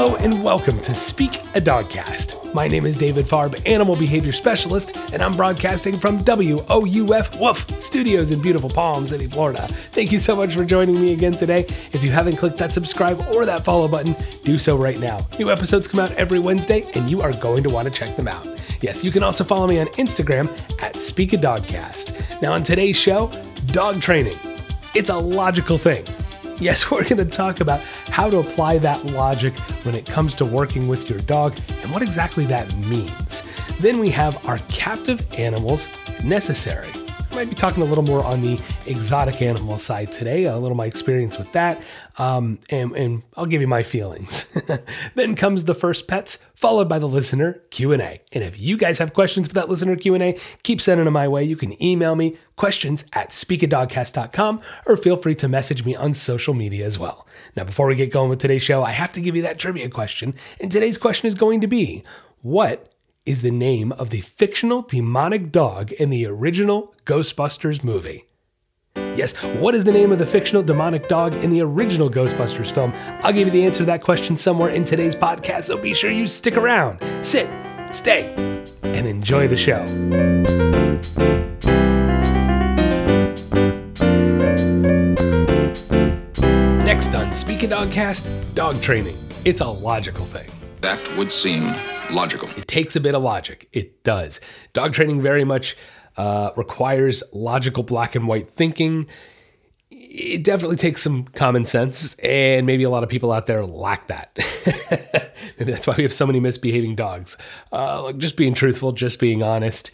[0.00, 2.54] Hello and welcome to Speak a Dogcast.
[2.54, 8.30] My name is David Farb, Animal Behavior Specialist, and I'm broadcasting from WOUF Woof Studios
[8.30, 9.66] in beautiful Palm City, Florida.
[9.66, 11.62] Thank you so much for joining me again today.
[11.92, 14.14] If you haven't clicked that subscribe or that follow button,
[14.44, 15.26] do so right now.
[15.36, 18.28] New episodes come out every Wednesday, and you are going to want to check them
[18.28, 18.46] out.
[18.80, 20.48] Yes, you can also follow me on Instagram
[20.80, 22.40] at Speak a Dogcast.
[22.40, 23.32] Now, on today's show,
[23.66, 24.38] dog training.
[24.94, 26.04] It's a logical thing.
[26.60, 27.80] Yes, we're going to talk about
[28.10, 29.54] how to apply that logic
[29.84, 33.42] when it comes to working with your dog and what exactly that means.
[33.78, 35.88] Then we have our captive animals
[36.24, 36.88] necessary.
[37.38, 40.86] Might be talking a little more on the exotic animal side today, a little my
[40.86, 41.80] experience with that,
[42.18, 44.50] um, and, and I'll give you my feelings.
[45.14, 48.20] then comes the first pets, followed by the listener Q&A.
[48.32, 51.44] And if you guys have questions for that listener Q&A, keep sending them my way.
[51.44, 56.54] You can email me questions at speakadogcast.com or feel free to message me on social
[56.54, 57.24] media as well.
[57.54, 59.88] Now, before we get going with today's show, I have to give you that trivia
[59.90, 60.34] question.
[60.60, 62.02] And today's question is going to be,
[62.42, 62.92] what
[63.28, 68.24] is the name of the fictional demonic dog in the original Ghostbusters movie.
[68.96, 72.90] Yes, what is the name of the fictional demonic dog in the original Ghostbusters film?
[73.22, 76.10] I'll give you the answer to that question somewhere in today's podcast, so be sure
[76.10, 77.50] you stick around, sit,
[77.90, 78.32] stay,
[78.82, 79.84] and enjoy the show.
[86.82, 89.18] Next on Speak a Dogcast, dog training.
[89.44, 90.48] It's a logical thing.
[90.80, 92.48] That would seem logical.
[92.50, 93.68] It takes a bit of logic.
[93.72, 94.40] It does.
[94.72, 95.76] Dog training very much
[96.16, 99.06] uh, requires logical black and white thinking.
[99.90, 104.06] It definitely takes some common sense, and maybe a lot of people out there lack
[104.06, 104.36] that.
[105.58, 107.36] maybe that's why we have so many misbehaving dogs.
[107.72, 109.90] Uh, just being truthful, just being honest.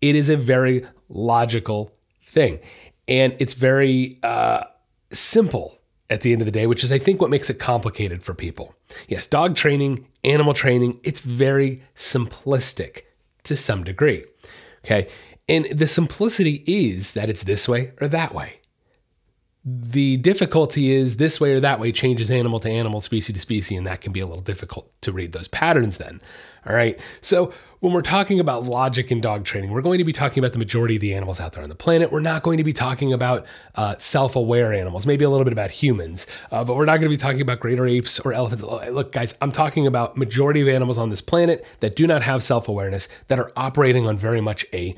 [0.00, 2.60] It is a very logical thing,
[3.08, 4.64] and it's very uh,
[5.10, 5.78] simple
[6.12, 8.34] at the end of the day, which is, I think, what makes it complicated for
[8.34, 8.74] people.
[9.08, 13.02] Yes, dog training, animal training, it's very simplistic
[13.44, 14.24] to some degree.
[14.84, 15.08] Okay.
[15.48, 18.60] And the simplicity is that it's this way or that way.
[19.64, 23.78] The difficulty is this way or that way changes animal to animal, species to species,
[23.78, 26.20] and that can be a little difficult to read those patterns then.
[26.66, 27.00] All right.
[27.20, 30.52] So, when we're talking about logic in dog training, we're going to be talking about
[30.52, 32.12] the majority of the animals out there on the planet.
[32.12, 35.52] We're not going to be talking about uh, self aware animals, maybe a little bit
[35.52, 38.62] about humans, uh, but we're not going to be talking about greater apes or elephants.
[38.62, 42.40] Look, guys, I'm talking about majority of animals on this planet that do not have
[42.44, 44.94] self awareness, that are operating on very much a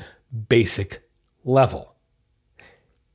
[0.50, 1.02] basic
[1.42, 1.94] level.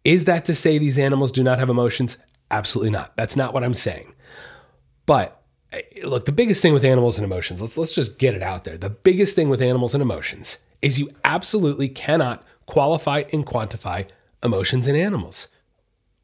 [0.03, 2.17] Is that to say these animals do not have emotions?
[2.49, 3.15] Absolutely not.
[3.15, 4.15] That's not what I'm saying.
[5.05, 5.38] But
[6.03, 8.77] look, the biggest thing with animals and emotions, let's let's just get it out there.
[8.77, 14.09] The biggest thing with animals and emotions is you absolutely cannot qualify and quantify
[14.43, 15.49] emotions in animals.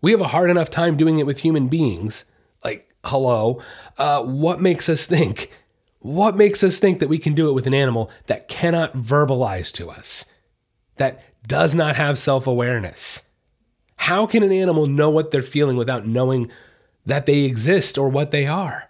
[0.02, 2.32] We have a hard enough time doing it with human beings.
[2.64, 3.62] Like, hello,
[3.98, 5.52] uh, what makes us think?
[6.00, 9.74] What makes us think that we can do it with an animal that cannot verbalize
[9.74, 10.32] to us,
[10.98, 13.30] that does not have self awareness?
[13.98, 16.52] How can an animal know what they're feeling without knowing
[17.06, 18.90] that they exist or what they are?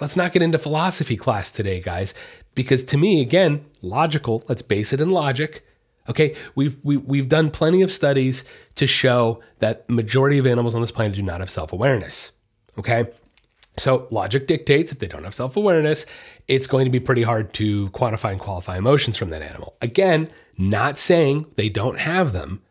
[0.00, 2.14] Let's not get into philosophy class today, guys,
[2.54, 5.66] because to me, again, logical, let's base it in logic.
[6.08, 10.46] Okay, we've we, have we have done plenty of studies to show that majority of
[10.46, 12.32] animals on this planet do not have self-awareness.
[12.78, 13.06] Okay,
[13.76, 16.06] so logic dictates if they don't have self-awareness,
[16.48, 19.76] it's going to be pretty hard to quantify and qualify emotions from that animal.
[19.80, 20.28] Again,
[20.58, 22.62] not saying they don't have them,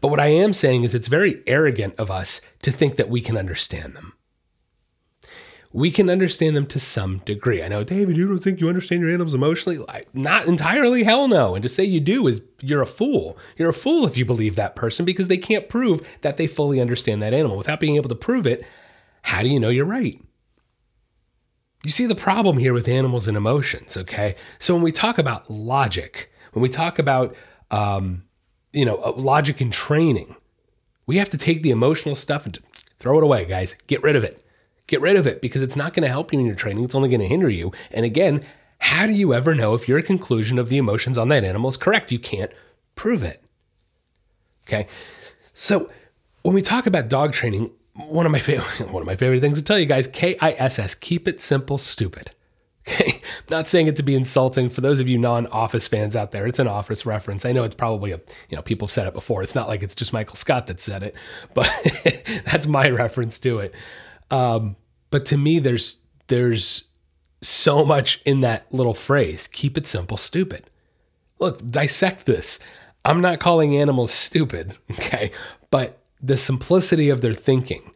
[0.00, 3.20] but what I am saying is it's very arrogant of us to think that we
[3.20, 4.14] can understand them.
[5.76, 7.62] We can understand them to some degree.
[7.62, 9.84] I know, David, you don't think you understand your animals emotionally?
[10.14, 11.54] Not entirely, hell no.
[11.54, 13.36] And to say you do is you're a fool.
[13.56, 16.80] You're a fool if you believe that person because they can't prove that they fully
[16.80, 17.58] understand that animal.
[17.58, 18.66] Without being able to prove it,
[19.22, 20.18] how do you know you're right?
[21.84, 24.34] You see the problem here with animals and emotions, okay?
[24.58, 27.36] So when we talk about logic, when we talk about
[27.70, 28.24] um,
[28.72, 30.36] you know, uh, logic and training.
[31.06, 32.58] We have to take the emotional stuff and
[32.98, 33.74] throw it away, guys.
[33.86, 34.45] Get rid of it.
[34.86, 36.84] Get rid of it because it's not going to help you in your training.
[36.84, 37.72] It's only going to hinder you.
[37.90, 38.42] And again,
[38.78, 41.76] how do you ever know if your conclusion of the emotions on that animal is
[41.76, 42.12] correct?
[42.12, 42.52] You can't
[42.94, 43.42] prove it.
[44.66, 44.86] Okay.
[45.52, 45.88] So
[46.42, 49.58] when we talk about dog training, one of my favorite one of my favorite things
[49.58, 52.30] to tell you guys, KISS, keep it simple, stupid.
[52.88, 56.46] Okay, not saying it to be insulting for those of you non-Office fans out there.
[56.46, 57.44] It's an Office reference.
[57.44, 59.42] I know it's probably a you know people have said it before.
[59.42, 61.16] It's not like it's just Michael Scott that said it,
[61.54, 61.68] but
[62.44, 63.74] that's my reference to it.
[64.30, 64.76] Um,
[65.10, 66.90] but to me, there's there's
[67.42, 69.46] so much in that little phrase.
[69.46, 70.68] Keep it simple, stupid.
[71.38, 72.58] Look, dissect this.
[73.04, 75.30] I'm not calling animals stupid, okay,
[75.70, 77.92] but the simplicity of their thinking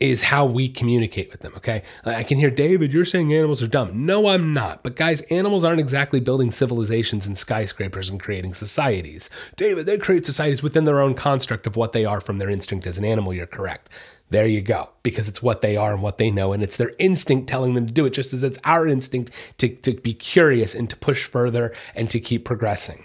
[0.00, 1.52] is how we communicate with them.
[1.58, 1.82] Okay.
[2.06, 4.06] I can hear, David, you're saying animals are dumb.
[4.06, 4.82] No, I'm not.
[4.82, 9.28] But guys, animals aren't exactly building civilizations and skyscrapers and creating societies.
[9.56, 12.86] David, they create societies within their own construct of what they are from their instinct
[12.86, 13.34] as an animal.
[13.34, 13.90] You're correct.
[14.30, 14.90] There you go.
[15.02, 16.52] Because it's what they are and what they know.
[16.52, 19.68] And it's their instinct telling them to do it, just as it's our instinct to,
[19.68, 23.04] to be curious and to push further and to keep progressing.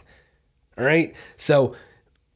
[0.78, 1.16] All right.
[1.38, 1.76] So,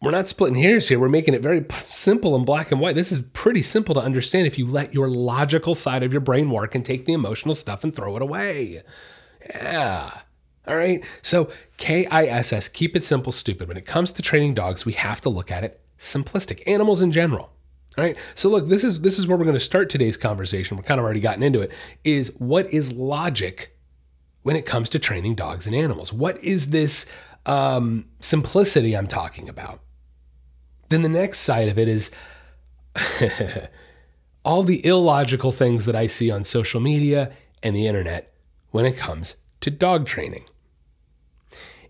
[0.01, 0.97] we're not splitting hairs here.
[0.97, 2.95] We're making it very simple and black and white.
[2.95, 6.49] This is pretty simple to understand if you let your logical side of your brain
[6.49, 8.81] work and take the emotional stuff and throw it away.
[9.53, 10.11] Yeah.
[10.65, 11.03] All right.
[11.21, 13.67] So, KISS, keep it simple, stupid.
[13.67, 16.63] When it comes to training dogs, we have to look at it simplistic.
[16.65, 17.51] Animals in general.
[17.97, 18.17] All right.
[18.35, 20.77] So look, this is this is where we're going to start today's conversation.
[20.77, 21.71] We're kind of already gotten into it.
[22.03, 23.75] Is what is logic
[24.43, 26.13] when it comes to training dogs and animals?
[26.13, 27.11] What is this
[27.45, 29.81] um, simplicity I'm talking about?
[30.89, 32.11] Then the next side of it is
[34.45, 37.31] all the illogical things that I see on social media
[37.61, 38.33] and the internet
[38.71, 40.45] when it comes to dog training.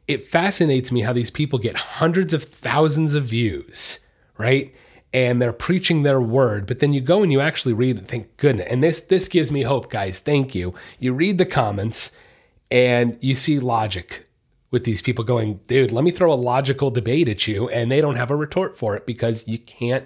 [0.07, 4.07] It fascinates me how these people get hundreds of thousands of views,
[4.37, 4.73] right?
[5.11, 8.37] And they're preaching their word, but then you go and you actually read and thank
[8.37, 8.67] goodness.
[8.69, 10.19] And this this gives me hope, guys.
[10.19, 10.75] Thank you.
[10.99, 12.15] You read the comments
[12.69, 14.27] and you see logic
[14.71, 17.69] with these people going, dude, let me throw a logical debate at you.
[17.69, 20.05] And they don't have a retort for it because you can't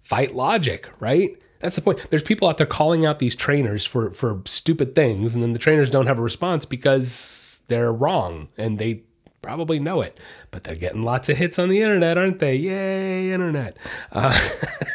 [0.00, 1.30] fight logic, right?
[1.60, 2.10] That's the point.
[2.10, 5.60] There's people out there calling out these trainers for, for stupid things, and then the
[5.60, 9.04] trainers don't have a response because they're wrong and they
[9.42, 10.20] probably know it,
[10.52, 12.54] but they're getting lots of hits on the internet, aren't they?
[12.54, 13.76] Yay, internet.
[14.12, 14.38] Uh,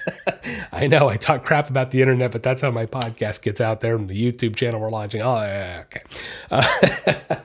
[0.72, 3.82] I know I talk crap about the internet, but that's how my podcast gets out
[3.82, 5.22] there and the YouTube channel we're launching.
[5.22, 6.02] Oh, yeah, okay.
[6.50, 7.36] Uh,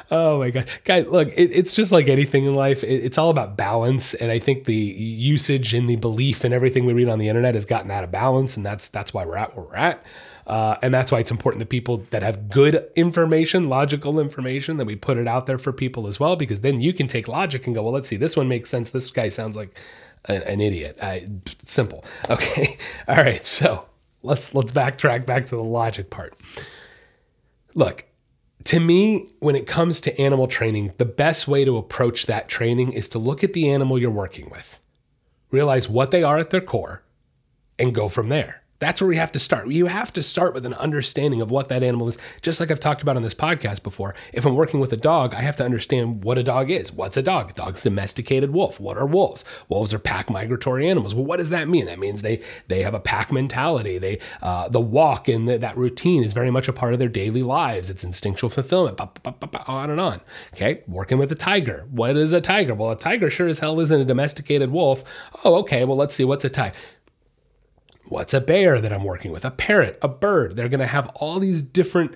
[0.10, 0.68] oh my God.
[0.84, 2.82] Guys, look, it, it's just like anything in life.
[2.82, 4.14] It, it's all about balance.
[4.14, 7.54] And I think the usage and the belief in everything we read on the internet
[7.54, 8.56] has gotten out of balance.
[8.56, 10.04] And that's, that's why we're at where we're at.
[10.46, 14.84] Uh, and that's why it's important that people that have good information, logical information, that
[14.84, 17.66] we put it out there for people as well, because then you can take logic
[17.66, 18.90] and go, well, let's see, this one makes sense.
[18.90, 19.78] This guy sounds like
[20.26, 20.98] an, an idiot.
[21.02, 21.28] I,
[21.62, 22.04] simple.
[22.30, 22.76] Okay.
[23.08, 23.44] All right.
[23.44, 23.86] So
[24.22, 26.34] let's let's backtrack back to the logic part.
[27.74, 28.04] Look,
[28.64, 32.92] to me, when it comes to animal training, the best way to approach that training
[32.92, 34.80] is to look at the animal you're working with,
[35.50, 37.02] realize what they are at their core,
[37.78, 38.59] and go from there.
[38.80, 39.68] That's where we have to start.
[39.68, 42.18] You have to start with an understanding of what that animal is.
[42.42, 44.14] Just like I've talked about on this podcast before.
[44.32, 46.90] If I'm working with a dog, I have to understand what a dog is.
[46.90, 47.54] What's a dog?
[47.54, 48.80] Dog's domesticated wolf.
[48.80, 49.44] What are wolves?
[49.68, 51.14] Wolves are pack migratory animals.
[51.14, 51.86] Well, what does that mean?
[51.86, 53.98] That means they they have a pack mentality.
[53.98, 57.08] They uh, the walk and the, that routine is very much a part of their
[57.08, 57.90] daily lives.
[57.90, 58.98] It's instinctual fulfillment.
[59.66, 60.20] on and on.
[60.54, 61.86] Okay, working with a tiger.
[61.90, 62.74] What is a tiger?
[62.74, 65.30] Well, a tiger sure as hell isn't a domesticated wolf.
[65.44, 65.84] Oh, okay.
[65.84, 66.24] Well, let's see.
[66.24, 66.74] What's a tiger?
[68.10, 69.44] What's a bear that I'm working with?
[69.44, 70.56] A parrot, a bird.
[70.56, 72.14] They're going to have all these different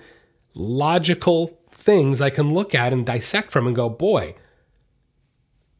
[0.53, 4.35] logical things I can look at and dissect from and go, boy,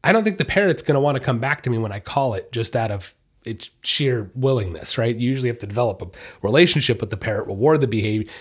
[0.02, 2.00] I don't think the parrot's going to want to come back to me when I
[2.00, 3.12] call it just out of
[3.44, 5.14] its sheer willingness, right?
[5.14, 6.06] You usually have to develop a
[6.40, 8.32] relationship with the parrot, reward the behavior.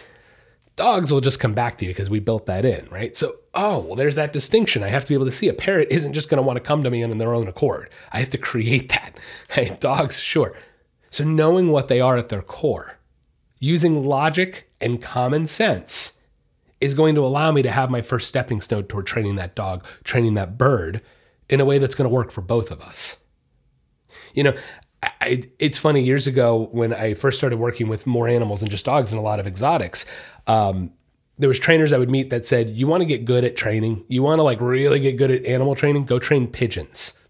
[0.77, 3.18] Dogs will just come back to you because we built that in, right?
[3.18, 4.81] So, oh, well, there's that distinction.
[4.81, 6.62] I have to be able to see a parrot isn't just going to want to
[6.62, 7.89] come to me in their own accord.
[8.13, 9.20] I have to create that.
[9.50, 10.55] Hey, dogs, sure.
[11.15, 13.00] So, knowing what they are at their core,
[13.62, 16.19] using logic and common sense
[16.81, 19.86] is going to allow me to have my first stepping stone toward training that dog,
[20.03, 21.01] training that bird
[21.48, 23.24] in a way that's going to work for both of us.
[24.34, 24.55] You know,
[25.01, 28.84] I, it's funny, years ago when I first started working with more animals than just
[28.84, 30.05] dogs and a lot of exotics,
[30.48, 30.91] um,
[31.39, 34.03] there was trainers I would meet that said, you want to get good at training,
[34.10, 37.22] you want to like really get good at animal training, go train pigeons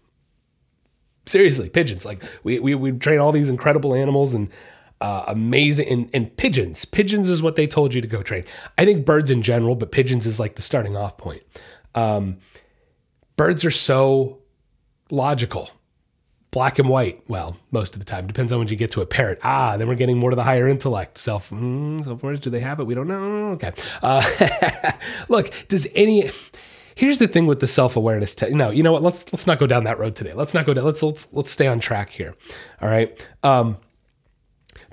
[1.26, 2.04] seriously, pigeons.
[2.04, 4.50] Like we we we train all these incredible animals and
[5.00, 6.84] uh, amazing and, and pigeons.
[6.84, 8.44] Pigeons is what they told you to go train.
[8.78, 11.42] I think birds in general, but pigeons is like the starting off point.
[11.94, 12.38] Um,
[13.36, 14.38] birds are so
[15.10, 15.70] logical,
[16.50, 17.22] black and white.
[17.28, 19.38] Well, most of the time depends on when you get to a parrot.
[19.42, 21.18] Ah, then we're getting more to the higher intellect.
[21.18, 22.40] Self, mm, self.
[22.40, 22.84] Do they have it?
[22.84, 23.50] We don't know.
[23.52, 23.72] Okay.
[24.02, 24.22] Uh,
[25.28, 26.30] look, does any
[26.96, 28.34] Here's the thing with the self awareness.
[28.34, 29.02] Te- no, you know what?
[29.02, 30.32] Let's let's not go down that road today.
[30.32, 30.86] Let's not go down.
[30.86, 32.34] Let's let's let's stay on track here.
[32.80, 33.28] All right.
[33.42, 33.76] Um,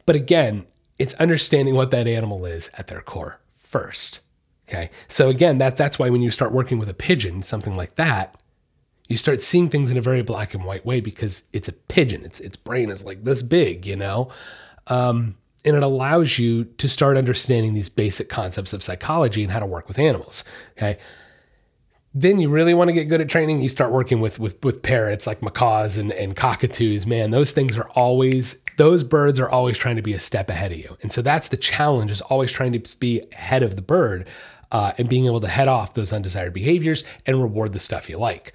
[0.05, 0.65] but again,
[0.99, 4.19] it's understanding what that animal is at their core first.
[4.67, 4.89] Okay.
[5.07, 8.35] So again, that that's why when you start working with a pigeon, something like that,
[9.07, 12.25] you start seeing things in a very black and white way because it's a pigeon.
[12.25, 14.27] Its its brain is like this big, you know.
[14.87, 19.59] Um, and it allows you to start understanding these basic concepts of psychology and how
[19.59, 20.43] to work with animals.
[20.77, 20.97] Okay
[22.13, 24.83] then you really want to get good at training, you start working with with with
[24.83, 27.07] parrots like macaws and, and cockatoos.
[27.07, 30.71] Man, those things are always those birds are always trying to be a step ahead
[30.71, 30.97] of you.
[31.01, 34.27] And so that's the challenge is always trying to be ahead of the bird
[34.71, 38.17] uh, and being able to head off those undesired behaviors and reward the stuff you
[38.17, 38.53] like.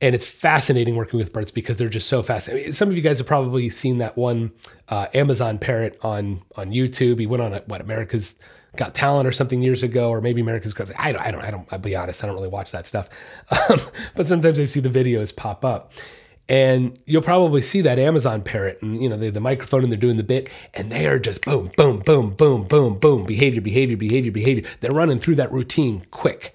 [0.00, 2.50] And it's fascinating working with birds because they're just so fast.
[2.50, 4.50] I mean, some of you guys have probably seen that one
[4.88, 7.20] uh, Amazon parrot on on YouTube.
[7.20, 8.38] He went on a, what America's
[8.76, 10.90] Got Talent or something years ago, or maybe America's Got.
[10.98, 11.20] I don't.
[11.20, 11.42] I don't.
[11.42, 11.70] I don't.
[11.70, 12.24] I'll be honest.
[12.24, 13.08] I don't really watch that stuff,
[13.70, 13.78] um,
[14.16, 15.92] but sometimes I see the videos pop up,
[16.48, 20.00] and you'll probably see that Amazon parrot, and you know the, the microphone, and they're
[20.00, 23.98] doing the bit, and they are just boom, boom, boom, boom, boom, boom, behavior, behavior,
[23.98, 24.66] behavior, behavior.
[24.80, 26.54] They're running through that routine quick,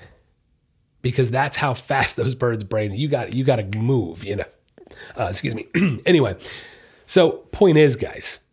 [1.03, 3.00] because that's how fast those birds' brains.
[3.00, 4.24] You got you got to move.
[4.24, 4.45] You know.
[5.15, 5.67] Uh, excuse me.
[6.07, 6.36] anyway,
[7.05, 8.45] so point is, guys,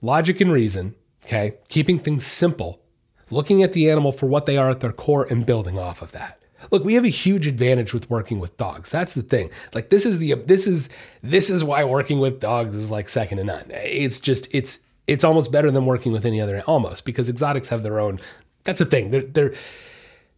[0.00, 0.94] logic and reason.
[1.26, 2.83] Okay, keeping things simple
[3.30, 6.12] looking at the animal for what they are at their core and building off of
[6.12, 6.40] that.
[6.70, 8.90] Look, we have a huge advantage with working with dogs.
[8.90, 9.50] That's the thing.
[9.74, 10.88] Like this is the this is
[11.22, 13.66] this is why working with dogs is like second to none.
[13.70, 17.82] It's just it's it's almost better than working with any other almost because exotics have
[17.82, 18.18] their own.
[18.64, 19.10] That's the thing.
[19.10, 19.54] They're they're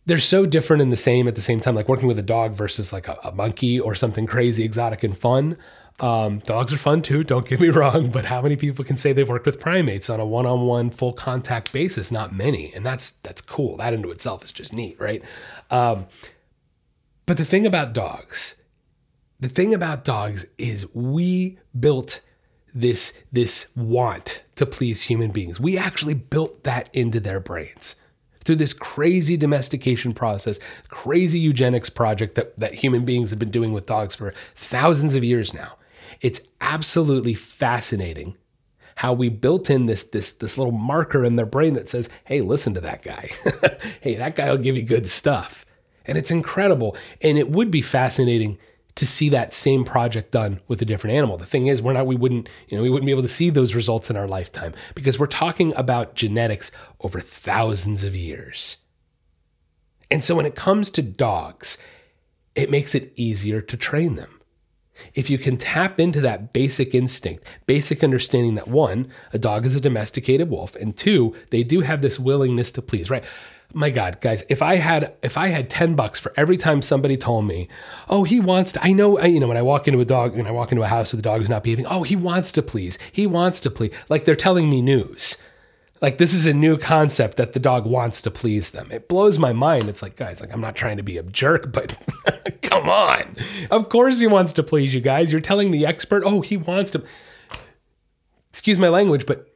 [0.07, 1.75] they're so different and the same at the same time.
[1.75, 5.17] Like working with a dog versus like a, a monkey or something crazy, exotic, and
[5.17, 5.57] fun.
[5.99, 9.13] Um, dogs are fun too, don't get me wrong, but how many people can say
[9.13, 12.13] they've worked with primates on a one-on-one full contact basis?
[12.13, 13.77] Not many, and that's that's cool.
[13.79, 15.25] That into itself is just neat, right?
[15.71, 16.07] Um,
[17.25, 18.61] but the thing about dogs,
[19.41, 22.23] the thing about dogs is we built
[22.75, 25.59] this this want to please human beings.
[25.59, 28.01] We actually built that into their brains
[28.45, 33.73] through this crazy domestication process, crazy eugenics project that, that human beings have been doing
[33.73, 35.77] with dogs for thousands of years now.
[36.21, 38.37] It's absolutely fascinating
[38.97, 42.41] how we built in this this this little marker in their brain that says, "Hey,
[42.41, 43.31] listen to that guy.
[44.01, 45.67] hey, that guy will give you good stuff."
[46.07, 46.97] And it's incredible.
[47.21, 48.59] And it would be fascinating
[48.95, 51.37] to see that same project done with a different animal.
[51.37, 53.51] The thing is, we're not we wouldn't, you know, we wouldn't be able to see
[53.51, 58.79] those results in our lifetime because we're talking about genetics over thousands of years.
[60.11, 61.83] And so when it comes to dogs,
[62.55, 64.36] it makes it easier to train them.
[65.15, 69.75] If you can tap into that basic instinct, basic understanding that one, a dog is
[69.75, 73.25] a domesticated wolf, and two, they do have this willingness to please, right?
[73.75, 77.17] My God, guys, if I had if I had 10 bucks for every time somebody
[77.17, 77.69] told me,
[78.09, 80.37] oh, he wants to, I know, I, you know, when I walk into a dog,
[80.37, 82.53] when I walk into a house with a dog who's not behaving, oh, he wants
[82.53, 85.43] to please, he wants to please, like they're telling me news.
[86.03, 88.89] Like this is a new concept that the dog wants to please them.
[88.91, 89.89] It blows my mind.
[89.89, 91.97] It's like, guys, like I'm not trying to be a jerk, but
[92.63, 93.37] come on.
[93.71, 95.33] Of course he wants to please you guys.
[95.33, 97.05] You're telling the expert, oh, he wants to.
[98.51, 99.49] Excuse my language, but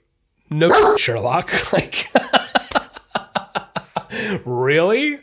[0.51, 1.51] no, Sherlock.
[1.73, 2.07] Like,
[4.45, 5.19] really?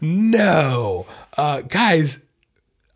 [0.00, 2.24] No, uh, guys.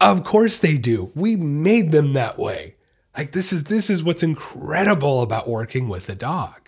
[0.01, 1.11] Of course they do.
[1.15, 2.75] We made them that way.
[3.17, 6.66] Like this is this is what's incredible about working with a dog.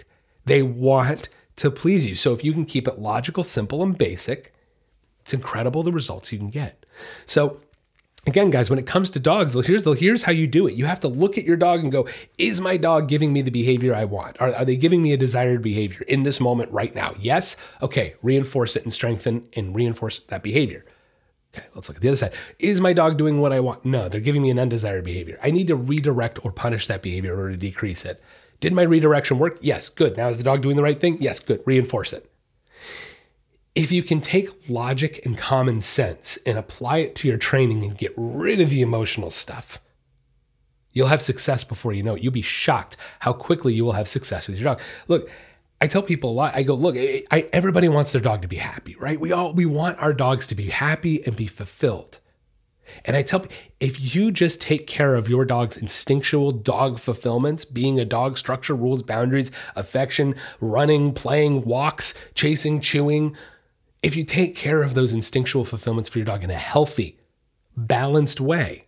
[0.48, 2.14] They want to please you.
[2.14, 4.52] So if you can keep it logical, simple, and basic,
[5.20, 6.86] it's incredible the results you can get.
[7.26, 7.60] So
[8.26, 10.74] again, guys, when it comes to dogs, here's the here's how you do it.
[10.74, 12.06] You have to look at your dog and go,
[12.38, 14.40] is my dog giving me the behavior I want?
[14.40, 17.14] Are, are they giving me a desired behavior in this moment right now?
[17.18, 17.56] Yes.
[17.82, 20.84] Okay, reinforce it and strengthen and reinforce that behavior.
[21.54, 22.34] Okay, let's look at the other side.
[22.58, 23.84] Is my dog doing what I want?
[23.84, 25.38] No, they're giving me an undesired behavior.
[25.42, 28.22] I need to redirect or punish that behavior order to decrease it.
[28.60, 29.58] Did my redirection work?
[29.60, 30.16] Yes, good.
[30.16, 31.18] Now is the dog doing the right thing?
[31.20, 31.62] Yes, good.
[31.64, 32.30] Reinforce it.
[33.74, 37.96] If you can take logic and common sense and apply it to your training and
[37.96, 39.80] get rid of the emotional stuff,
[40.92, 42.22] you'll have success before you know it.
[42.22, 44.80] You'll be shocked how quickly you will have success with your dog.
[45.06, 45.30] Look,
[45.80, 46.56] I tell people a lot.
[46.56, 49.20] I go, look, I, everybody wants their dog to be happy, right?
[49.20, 52.18] We all we want our dogs to be happy and be fulfilled.
[53.04, 53.44] And I tell
[53.80, 58.74] if you just take care of your dog's instinctual dog fulfillments, being a dog, structure,
[58.74, 63.36] rules, boundaries, affection, running, playing, walks, chasing, chewing,
[64.02, 67.18] if you take care of those instinctual fulfillments for your dog in a healthy,
[67.76, 68.84] balanced way,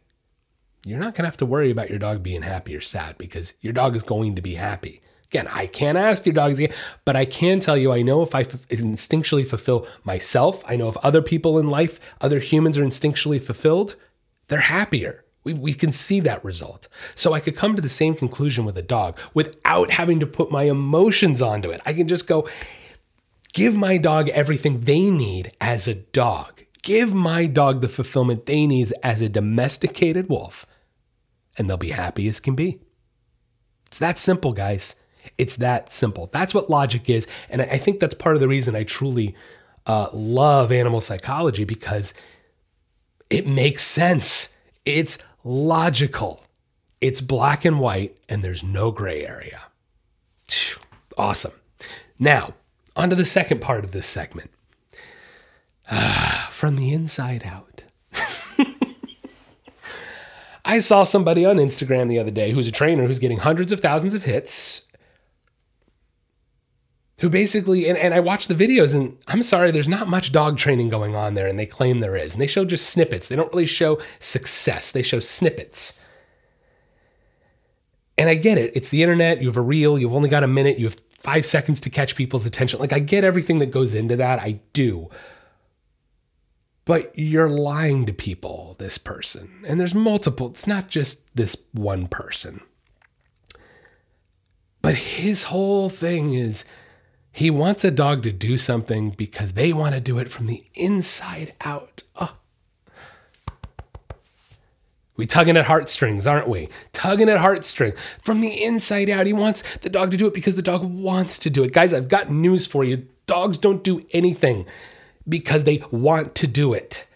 [0.87, 3.54] you're not going to have to worry about your dog being happy or sad because
[3.61, 5.00] your dog is going to be happy.
[5.31, 8.35] Again, I can't ask your dogs again, but I can tell you I know if
[8.35, 12.85] I f- instinctually fulfill myself, I know if other people in life, other humans are
[12.85, 13.95] instinctually fulfilled,
[14.49, 15.25] they're happier.
[15.45, 16.89] We, we can see that result.
[17.15, 20.51] So I could come to the same conclusion with a dog without having to put
[20.51, 21.81] my emotions onto it.
[21.87, 22.49] I can just go,
[23.53, 26.65] give my dog everything they need as a dog.
[26.83, 30.67] Give my dog the fulfillment they need as a domesticated wolf,
[31.57, 32.81] and they'll be happy as can be.
[33.87, 35.01] It's that simple, guys.
[35.39, 36.29] It's that simple.
[36.33, 37.27] That's what logic is.
[37.50, 39.35] And I think that's part of the reason I truly
[39.87, 42.15] uh, love animal psychology because
[43.31, 44.57] It makes sense.
[44.85, 46.41] It's logical.
[47.00, 49.61] It's black and white, and there's no gray area.
[51.17, 51.53] Awesome.
[52.19, 52.55] Now,
[52.97, 54.50] on to the second part of this segment.
[56.50, 57.85] From the inside out.
[60.65, 63.81] I saw somebody on Instagram the other day who's a trainer who's getting hundreds of
[63.81, 64.87] thousands of hits.
[67.21, 70.57] Who basically, and, and I watched the videos, and I'm sorry, there's not much dog
[70.57, 72.33] training going on there, and they claim there is.
[72.33, 73.29] And they show just snippets.
[73.29, 76.03] They don't really show success, they show snippets.
[78.17, 78.73] And I get it.
[78.75, 79.41] It's the internet.
[79.41, 79.99] You have a reel.
[79.99, 80.79] You've only got a minute.
[80.79, 82.79] You have five seconds to catch people's attention.
[82.79, 84.41] Like, I get everything that goes into that.
[84.41, 85.09] I do.
[86.85, 89.65] But you're lying to people, this person.
[89.67, 92.61] And there's multiple, it's not just this one person.
[94.83, 96.67] But his whole thing is
[97.33, 100.65] he wants a dog to do something because they want to do it from the
[100.75, 102.03] inside out.
[102.17, 102.37] Oh.
[105.17, 106.69] We tugging at heartstrings, aren't we?
[106.93, 109.27] Tugging at heartstrings from the inside out.
[109.27, 111.73] He wants the dog to do it because the dog wants to do it.
[111.73, 113.07] Guys, I've got news for you.
[113.27, 114.67] Dogs don't do anything
[115.29, 117.07] because they want to do it.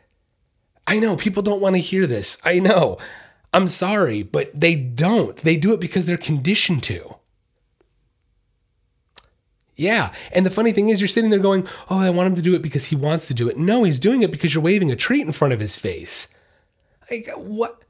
[0.86, 2.38] I know people don't want to hear this.
[2.44, 2.98] I know.
[3.52, 5.36] I'm sorry, but they don't.
[5.36, 7.16] They do it because they're conditioned to.
[9.76, 10.12] Yeah.
[10.32, 12.54] And the funny thing is, you're sitting there going, Oh, I want him to do
[12.54, 13.58] it because he wants to do it.
[13.58, 16.32] No, he's doing it because you're waving a treat in front of his face.
[17.10, 17.82] Like, what?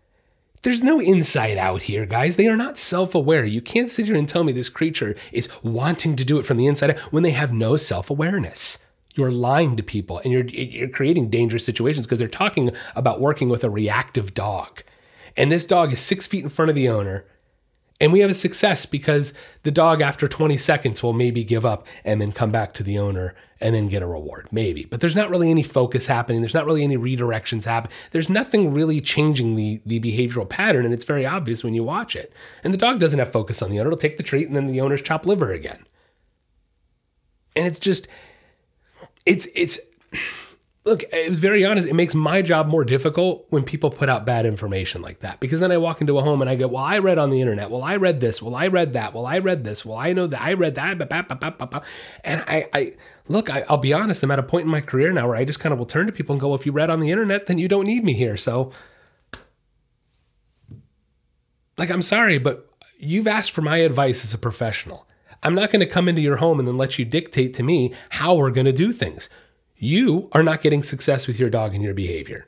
[0.62, 2.36] There's no inside out here, guys.
[2.36, 3.44] They are not self aware.
[3.44, 6.56] You can't sit here and tell me this creature is wanting to do it from
[6.56, 8.86] the inside out when they have no self awareness.
[9.14, 13.48] You're lying to people and you're, you're creating dangerous situations because they're talking about working
[13.48, 14.82] with a reactive dog.
[15.36, 17.24] And this dog is six feet in front of the owner
[18.00, 21.86] and we have a success because the dog, after 20 seconds, will maybe give up
[22.04, 24.48] and then come back to the owner and then get a reward.
[24.50, 24.84] Maybe.
[24.84, 26.40] But there's not really any focus happening.
[26.40, 27.96] There's not really any redirections happening.
[28.10, 30.84] There's nothing really changing the, the behavioral pattern.
[30.84, 32.32] And it's very obvious when you watch it.
[32.64, 33.88] And the dog doesn't have focus on the owner.
[33.88, 35.84] It'll take the treat and then the owner's chop liver again.
[37.54, 38.08] And it's just,
[39.24, 39.78] it's, it's,
[40.84, 41.88] look, it was very honest.
[41.88, 45.40] It makes my job more difficult when people put out bad information like that.
[45.40, 47.40] Because then I walk into a home and I go, well, I read on the
[47.40, 47.70] internet.
[47.70, 48.42] Well, I read this.
[48.42, 49.14] Well, I read that.
[49.14, 49.84] Well, I read this.
[49.86, 50.90] Well, I know that I read that.
[52.24, 52.92] And I, I
[53.28, 54.22] look, I, will be honest.
[54.22, 56.06] I'm at a point in my career now where I just kind of will turn
[56.06, 58.04] to people and go, well, if you read on the internet, then you don't need
[58.04, 58.36] me here.
[58.36, 58.70] So,
[61.78, 62.68] like, I'm sorry, but
[63.00, 65.06] you've asked for my advice as a professional.
[65.42, 67.92] I'm not going to come into your home and then let you dictate to me
[68.10, 69.30] how we're going to do things
[69.76, 72.46] you are not getting success with your dog and your behavior.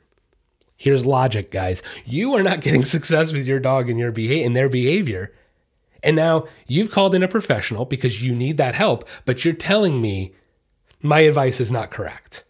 [0.77, 1.81] Here's logic, guys.
[2.05, 5.33] You are not getting success with your dog and your behavior and their behavior.
[6.03, 10.01] And now you've called in a professional because you need that help, but you're telling
[10.01, 10.33] me
[11.01, 12.43] my advice is not correct.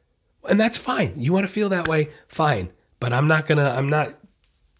[0.49, 1.13] And that's fine.
[1.17, 2.09] You want to feel that way?
[2.27, 2.71] Fine.
[2.99, 4.13] But I'm not going to I'm not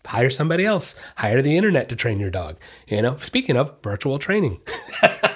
[0.06, 1.00] hire somebody else.
[1.18, 2.58] Hire the internet to train your dog.
[2.88, 4.62] You know, speaking of virtual training.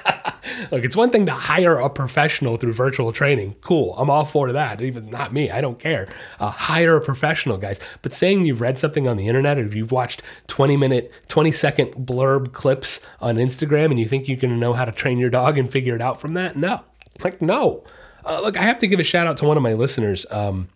[0.72, 3.56] Look, it's one thing to hire a professional through virtual training.
[3.62, 3.94] Cool.
[3.98, 4.82] I'm all for that.
[4.82, 5.52] Even not me.
[5.52, 6.08] I don't care.
[6.40, 7.80] Uh, hire a professional, guys.
[8.02, 11.52] But saying you've read something on the internet or if you've watched 20 minute, 20
[11.52, 15.30] second blurb clips on Instagram and you think you can know how to train your
[15.30, 16.82] dog and figure it out from that, no.
[17.22, 17.84] Like, no.
[18.24, 20.26] Uh, look, I have to give a shout out to one of my listeners.
[20.32, 20.70] Um,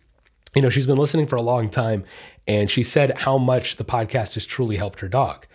[0.56, 2.04] you know, she's been listening for a long time
[2.48, 5.46] and she said how much the podcast has truly helped her dog.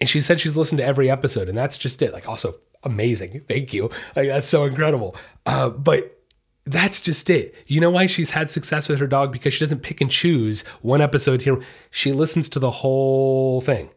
[0.00, 2.12] And she said she's listened to every episode, and that's just it.
[2.12, 3.42] Like, also, amazing.
[3.48, 3.90] Thank you.
[4.14, 5.16] Like, that's so incredible.
[5.46, 6.18] Uh, but
[6.64, 7.54] that's just it.
[7.66, 9.32] You know why she's had success with her dog?
[9.32, 11.60] Because she doesn't pick and choose one episode here.
[11.90, 13.90] She listens to the whole thing.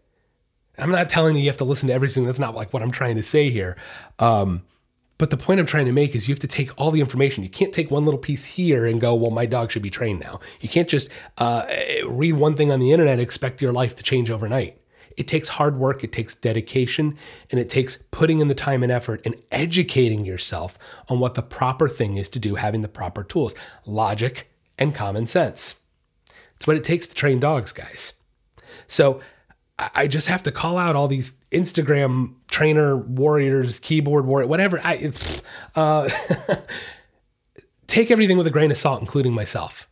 [0.78, 2.26] I'm not telling you you have to listen to everything.
[2.26, 3.78] That's not like what I'm trying to say here.
[4.20, 4.64] Um,
[5.18, 7.44] but the point I'm trying to make is you have to take all the information.
[7.44, 10.20] You can't take one little piece here and go, well, my dog should be trained
[10.20, 10.40] now.
[10.62, 11.66] You can't just uh,
[12.08, 14.80] read one thing on the internet expect your life to change overnight.
[15.18, 17.18] It takes hard work, it takes dedication,
[17.52, 20.78] and it takes putting in the time and effort and educating yourself
[21.10, 25.26] on what the proper thing is to do, having the proper tools, logic, and common
[25.26, 25.82] sense.
[26.56, 28.22] It's what it takes to train dogs, guys.
[28.88, 29.22] So
[29.80, 34.80] I just have to call out all these Instagram trainer warriors, keyboard warrior, whatever.
[34.84, 35.12] I
[35.76, 36.10] uh,
[37.88, 39.88] take everything with a grain of salt, including myself.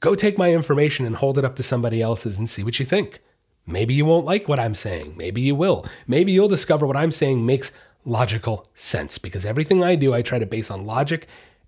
[0.00, 2.84] Go take my information and hold it up to somebody else's and see what you
[2.84, 3.20] think.
[3.66, 5.14] Maybe you won't like what I'm saying.
[5.16, 5.84] Maybe you will.
[6.06, 7.72] Maybe you'll discover what I'm saying makes
[8.04, 11.26] logical sense because everything I do, I try to base on logic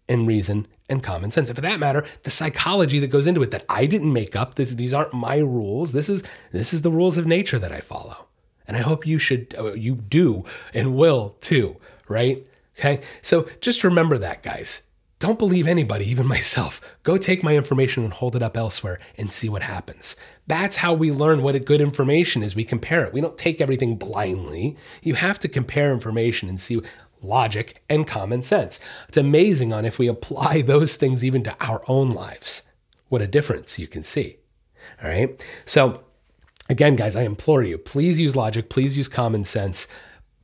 [0.08, 1.48] and reason and common sense.
[1.48, 4.54] And for that matter, the psychology that goes into it that I didn't make up.
[4.54, 5.92] This, these aren't my rules.
[5.92, 8.26] This is this is the rules of nature that I follow.
[8.66, 11.76] And I hope you should uh, you do and will too,
[12.08, 12.44] right?
[12.78, 13.00] Okay?
[13.22, 14.82] So just remember that, guys.
[15.24, 16.82] Don't believe anybody, even myself.
[17.02, 20.16] Go take my information and hold it up elsewhere and see what happens.
[20.46, 22.54] That's how we learn what a good information is.
[22.54, 23.14] We compare it.
[23.14, 24.76] We don't take everything blindly.
[25.02, 26.78] You have to compare information and see
[27.22, 28.86] logic and common sense.
[29.08, 32.70] It's amazing on if we apply those things even to our own lives.
[33.08, 34.36] What a difference you can see.
[35.02, 35.42] All right.
[35.64, 36.04] So,
[36.68, 39.88] again, guys, I implore you, please use logic, please use common sense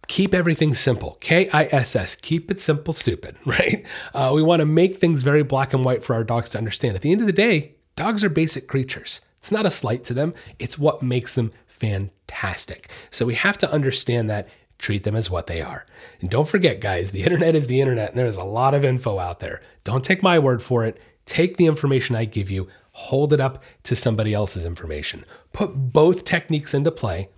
[0.08, 1.16] keep everything simple.
[1.20, 3.86] K I S S, keep it simple, stupid, right?
[4.14, 6.96] Uh, we want to make things very black and white for our dogs to understand.
[6.96, 9.20] At the end of the day, dogs are basic creatures.
[9.38, 12.90] It's not a slight to them, it's what makes them fantastic.
[13.10, 15.86] So we have to understand that, treat them as what they are.
[16.20, 19.18] And don't forget, guys, the internet is the internet, and there's a lot of info
[19.18, 19.62] out there.
[19.84, 21.00] Don't take my word for it.
[21.24, 25.24] Take the information I give you, hold it up to somebody else's information.
[25.52, 27.28] Put both techniques into play,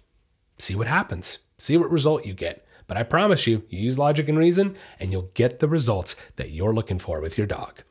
[0.59, 1.41] see what happens.
[1.63, 2.67] See what result you get.
[2.89, 6.51] But I promise you, you use logic and reason, and you'll get the results that
[6.51, 7.85] you're looking for with your dog.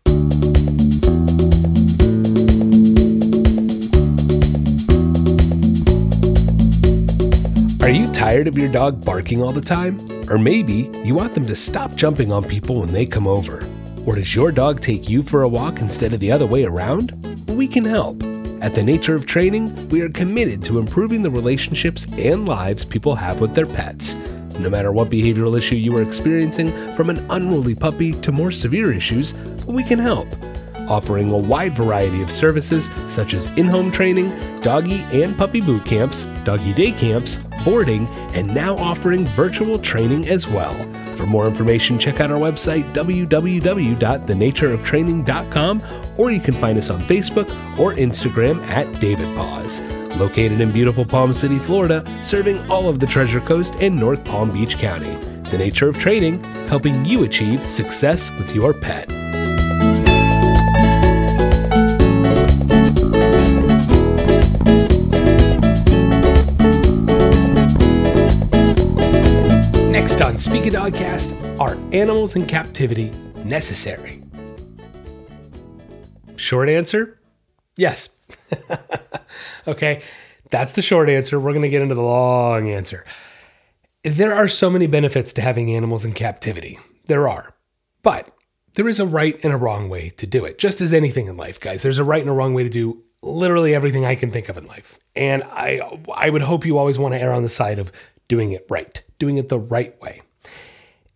[7.81, 10.01] Are you tired of your dog barking all the time?
[10.29, 13.65] Or maybe you want them to stop jumping on people when they come over?
[14.05, 17.13] Or does your dog take you for a walk instead of the other way around?
[17.47, 18.21] We can help.
[18.61, 23.15] At The Nature of Training, we are committed to improving the relationships and lives people
[23.15, 24.15] have with their pets.
[24.59, 28.91] No matter what behavioral issue you are experiencing, from an unruly puppy to more severe
[28.91, 29.33] issues,
[29.65, 30.27] we can help.
[30.91, 35.85] Offering a wide variety of services such as in home training, doggy and puppy boot
[35.85, 40.73] camps, doggy day camps, boarding, and now offering virtual training as well.
[41.15, 45.83] For more information, check out our website, www.thenatureoftraining.com,
[46.17, 47.49] or you can find us on Facebook
[47.79, 49.79] or Instagram at David Paws.
[50.17, 54.51] Located in beautiful Palm City, Florida, serving all of the Treasure Coast and North Palm
[54.51, 55.15] Beach County.
[55.51, 59.20] The Nature of Training, helping you achieve success with your pet.
[70.41, 73.11] Speak a Dogcast, are animals in captivity
[73.45, 74.23] necessary?
[76.35, 77.21] Short answer
[77.77, 78.17] yes.
[79.67, 80.01] okay,
[80.49, 81.39] that's the short answer.
[81.39, 83.05] We're going to get into the long answer.
[84.03, 86.79] There are so many benefits to having animals in captivity.
[87.05, 87.53] There are.
[88.01, 88.31] But
[88.73, 91.37] there is a right and a wrong way to do it, just as anything in
[91.37, 91.83] life, guys.
[91.83, 94.57] There's a right and a wrong way to do literally everything I can think of
[94.57, 94.97] in life.
[95.15, 95.81] And I
[96.15, 97.91] I would hope you always want to err on the side of
[98.27, 100.21] doing it right, doing it the right way.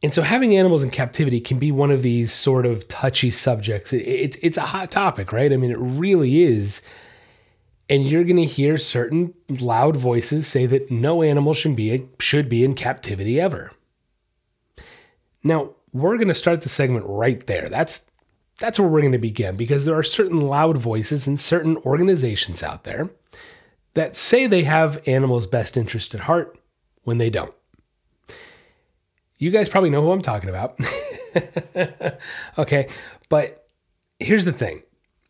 [0.05, 3.91] And so having animals in captivity can be one of these sort of touchy subjects.
[3.91, 5.51] It's it's a hot topic, right?
[5.51, 6.83] I mean, it really is.
[7.89, 12.49] And you're going to hear certain loud voices say that no animal should be should
[12.49, 13.71] be in captivity ever.
[15.43, 17.67] Now, we're going to start the segment right there.
[17.67, 18.05] That's
[18.59, 22.61] that's where we're going to begin because there are certain loud voices in certain organizations
[22.61, 23.09] out there
[23.95, 26.59] that say they have animals' best interest at heart
[27.05, 27.55] when they don't.
[29.37, 30.79] You guys probably know who I'm talking about.
[32.57, 32.87] okay,
[33.29, 33.67] but
[34.19, 34.83] here's the thing.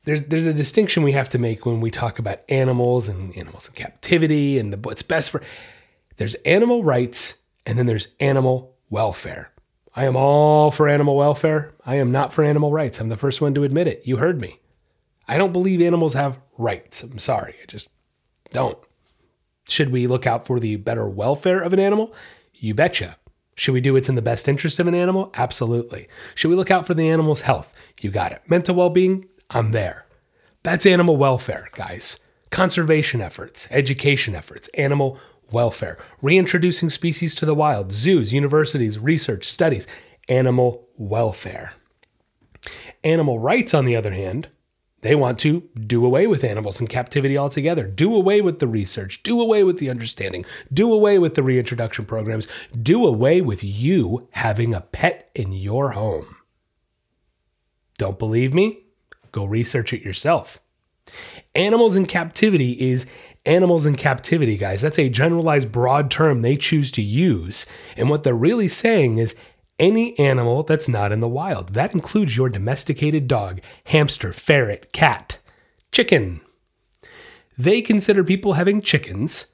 [0.03, 3.67] There's there's a distinction we have to make when we talk about animals and animals
[3.67, 5.41] in captivity and the, what's best for
[6.17, 9.51] there's animal rights and then there's animal welfare.
[9.95, 11.73] I am all for animal welfare.
[11.85, 12.99] I am not for animal rights.
[12.99, 14.05] I'm the first one to admit it.
[14.05, 14.59] You heard me.
[15.27, 17.01] I don't believe animals have rights.
[17.01, 17.55] I'm sorry.
[17.61, 17.91] I just
[18.51, 18.77] don't.
[19.69, 22.13] Should we look out for the better welfare of an animal?
[22.53, 23.17] You betcha.
[23.55, 25.31] Should we do what's in the best interest of an animal?
[25.33, 26.07] Absolutely.
[26.35, 27.73] Should we look out for the animal's health?
[28.01, 28.41] You got it.
[28.47, 29.25] Mental well being?
[29.49, 30.05] I'm there.
[30.63, 32.19] That's animal welfare, guys.
[32.49, 35.19] Conservation efforts, education efforts, animal
[35.51, 39.87] welfare, reintroducing species to the wild, zoos, universities, research, studies,
[40.27, 41.73] animal welfare.
[43.03, 44.49] Animal rights, on the other hand,
[45.05, 49.21] they want to do away with animals in captivity altogether, do away with the research,
[49.21, 54.27] do away with the understanding, do away with the reintroduction programs, do away with you
[54.31, 56.37] having a pet in your home.
[57.99, 58.79] Don't believe me?
[59.31, 60.59] Go research it yourself.
[61.53, 63.05] Animals in captivity is
[63.45, 64.81] animals in captivity, guys.
[64.81, 67.67] That's a generalized broad term they choose to use.
[67.95, 69.35] And what they're really saying is
[69.79, 71.69] any animal that's not in the wild.
[71.69, 75.39] That includes your domesticated dog, hamster, ferret, cat,
[75.91, 76.41] chicken.
[77.57, 79.53] They consider people having chickens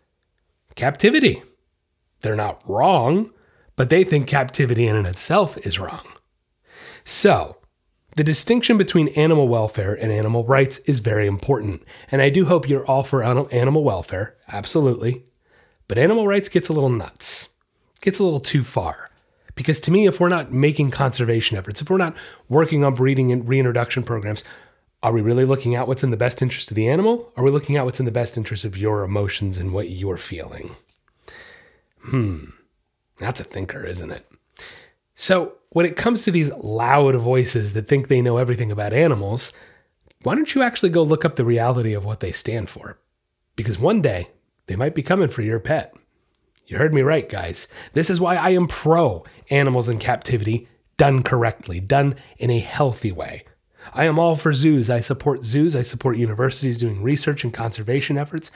[0.75, 1.43] captivity.
[2.21, 3.31] They're not wrong,
[3.75, 6.05] but they think captivity in and itself is wrong.
[7.03, 7.57] So,
[8.15, 12.67] the distinction between animal welfare and animal rights is very important, and I do hope
[12.67, 15.25] you're all for animal welfare, absolutely.
[15.88, 17.55] But animal rights gets a little nuts,
[18.01, 19.11] gets a little too far
[19.62, 22.17] Because to me, if we're not making conservation efforts, if we're not
[22.50, 24.43] working on breeding and reintroduction programs,
[25.04, 27.32] are we really looking at what's in the best interest of the animal?
[27.38, 30.17] Are we looking at what's in the best interest of your emotions and what you're
[30.17, 30.71] feeling?
[32.06, 32.45] Hmm,
[33.17, 34.28] that's a thinker, isn't it?
[35.13, 39.54] So, when it comes to these loud voices that think they know everything about animals,
[40.24, 42.97] why don't you actually go look up the reality of what they stand for?
[43.56, 44.30] Because one day
[44.65, 45.93] they might be coming for your pet.
[46.71, 47.67] You heard me right, guys.
[47.91, 53.12] This is why I am pro animals in captivity done correctly, done in a healthy
[53.12, 53.43] way.
[53.93, 54.89] I am all for zoos.
[54.89, 55.75] I support zoos.
[55.75, 58.51] I support universities doing research and conservation efforts.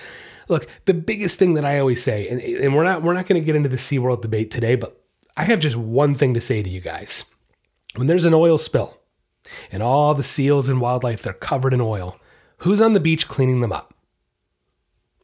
[0.48, 3.42] Look, the biggest thing that I always say, and, and we're not we're not going
[3.42, 4.98] to get into the SeaWorld debate today, but
[5.36, 7.36] I have just one thing to say to you guys.
[7.96, 8.98] When there's an oil spill
[9.74, 12.18] and all the seals and wildlife they're covered in oil,
[12.60, 13.94] who's on the beach cleaning them up?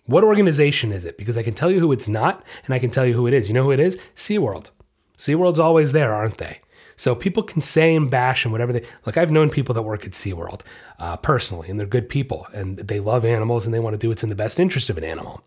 [0.06, 1.18] What organization is it?
[1.18, 3.34] Because I can tell you who it's not, and I can tell you who it
[3.34, 3.48] is.
[3.48, 3.98] You know who it is?
[4.16, 4.72] SeaWorld.
[5.18, 6.60] SeaWorld's always there, aren't they?
[6.96, 9.18] So people can say and bash and whatever they like.
[9.18, 10.62] I've known people that work at SeaWorld
[11.00, 14.10] uh, personally, and they're good people, and they love animals, and they want to do
[14.10, 15.44] what's in the best interest of an animal.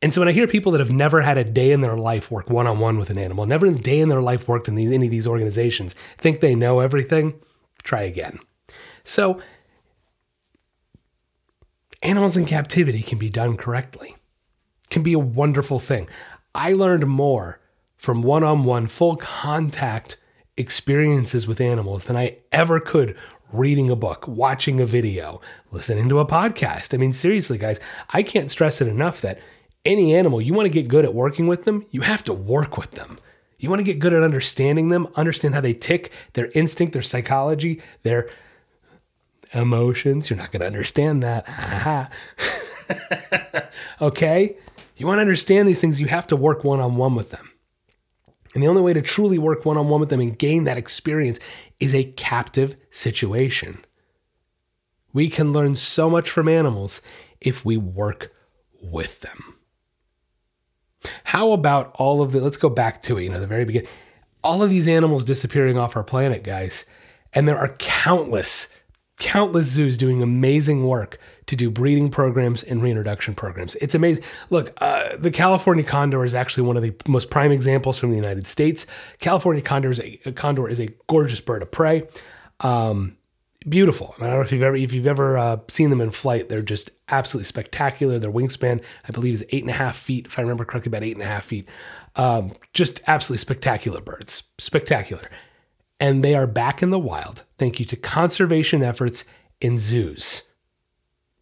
[0.00, 2.30] And so when I hear people that have never had a day in their life
[2.30, 4.76] work one on one with an animal, never a day in their life worked in
[4.76, 7.34] these, any of these organizations, think they know everything,
[7.82, 8.38] try again.
[9.02, 9.40] So
[12.02, 14.16] animals in captivity can be done correctly,
[14.90, 16.08] can be a wonderful thing.
[16.54, 17.60] I learned more
[17.96, 20.16] from one on one, full contact
[20.56, 23.16] experiences with animals than I ever could
[23.52, 26.92] reading a book, watching a video, listening to a podcast.
[26.92, 27.80] I mean, seriously, guys,
[28.10, 29.40] I can't stress it enough that
[29.84, 32.76] any animal, you want to get good at working with them, you have to work
[32.76, 33.18] with them.
[33.58, 37.02] You want to get good at understanding them, understand how they tick, their instinct, their
[37.02, 38.28] psychology, their
[39.54, 40.28] emotions.
[40.28, 42.12] You're not going to understand that.
[44.00, 44.56] okay?
[44.96, 47.50] You want to understand these things, you have to work one on one with them.
[48.54, 50.78] And the only way to truly work one on one with them and gain that
[50.78, 51.38] experience
[51.78, 53.78] is a captive situation.
[55.12, 57.02] We can learn so much from animals
[57.40, 58.32] if we work
[58.82, 59.54] with them.
[61.24, 63.88] How about all of the, let's go back to it, you know, the very beginning.
[64.42, 66.86] All of these animals disappearing off our planet, guys.
[67.34, 68.74] And there are countless
[69.18, 73.74] countless zoos doing amazing work to do breeding programs and reintroduction programs.
[73.76, 74.24] It's amazing.
[74.50, 78.16] Look, uh, the California condor is actually one of the most prime examples from the
[78.16, 78.86] United States.
[79.18, 82.06] California condor is a, a condor is a gorgeous bird of prey.
[82.60, 83.16] Um,
[83.68, 84.14] beautiful.
[84.18, 86.48] I don't know if you've ever if you've ever uh, seen them in flight.
[86.48, 88.18] They're just absolutely spectacular.
[88.18, 90.26] Their wingspan, I believe, is eight and a half feet.
[90.26, 91.68] If I remember correctly, about eight and a half feet.
[92.14, 94.44] Um, just absolutely spectacular birds.
[94.58, 95.22] Spectacular
[96.00, 99.24] and they are back in the wild thank you to conservation efforts
[99.60, 100.52] in zoos.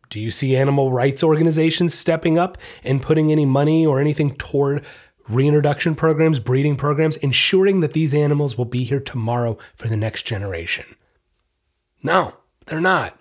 [0.09, 4.85] Do you see animal rights organizations stepping up and putting any money or anything toward
[5.29, 10.23] reintroduction programs, breeding programs, ensuring that these animals will be here tomorrow for the next
[10.23, 10.85] generation?
[12.03, 12.35] No,
[12.67, 13.19] they're not.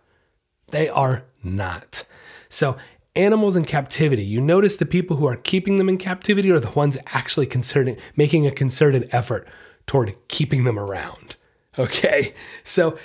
[0.68, 2.06] They are not.
[2.50, 2.78] So,
[3.16, 6.72] animals in captivity, you notice the people who are keeping them in captivity are the
[6.72, 9.48] ones actually concerted, making a concerted effort
[9.88, 11.36] toward keeping them around.
[11.78, 12.34] Okay?
[12.64, 12.98] So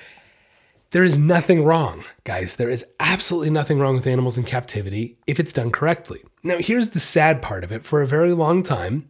[0.90, 2.56] there is nothing wrong, guys.
[2.56, 6.22] There is absolutely nothing wrong with animals in captivity if it's done correctly.
[6.42, 7.84] Now, here's the sad part of it.
[7.84, 9.08] For a very long time,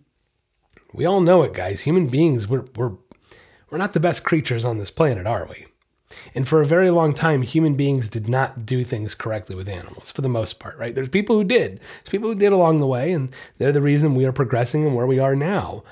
[0.92, 1.82] we all know it, guys.
[1.82, 2.92] Human beings, we're, we're,
[3.70, 5.66] we're not the best creatures on this planet, are we?
[6.34, 10.10] And for a very long time, human beings did not do things correctly with animals
[10.10, 10.94] for the most part, right?
[10.94, 11.78] There's people who did.
[11.78, 14.94] There's people who did along the way, and they're the reason we are progressing and
[14.94, 15.84] where we are now.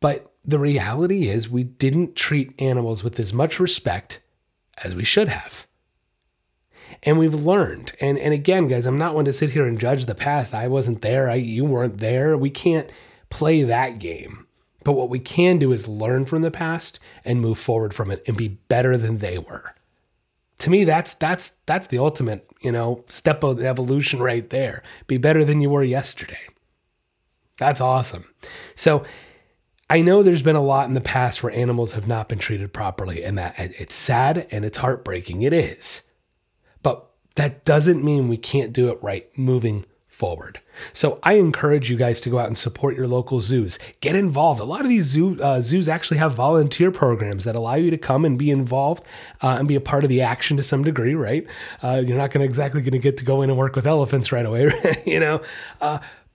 [0.00, 4.20] But the reality is we didn't treat animals with as much respect
[4.82, 5.66] as we should have.
[7.02, 7.92] And we've learned.
[8.00, 10.54] And and again, guys, I'm not one to sit here and judge the past.
[10.54, 11.28] I wasn't there.
[11.28, 12.36] I you weren't there.
[12.36, 12.90] We can't
[13.28, 14.46] play that game.
[14.84, 18.22] But what we can do is learn from the past and move forward from it
[18.28, 19.74] and be better than they were.
[20.58, 24.84] To me, that's that's that's the ultimate, you know, step of evolution right there.
[25.08, 26.38] Be better than you were yesterday.
[27.58, 28.26] That's awesome.
[28.76, 29.04] So
[29.88, 32.72] I know there's been a lot in the past where animals have not been treated
[32.72, 35.42] properly, and that it's sad and it's heartbreaking.
[35.42, 36.10] It is.
[36.82, 39.84] But that doesn't mean we can't do it right moving
[40.16, 40.60] forward.
[40.94, 43.78] So I encourage you guys to go out and support your local zoos.
[44.00, 44.60] Get involved.
[44.60, 47.98] A lot of these zoo, uh, zoos actually have volunteer programs that allow you to
[47.98, 49.04] come and be involved
[49.42, 51.46] uh, and be a part of the action to some degree, right?
[51.82, 54.32] Uh, you're not going exactly going to get to go in and work with elephants
[54.32, 54.70] right away,
[55.06, 55.42] you know.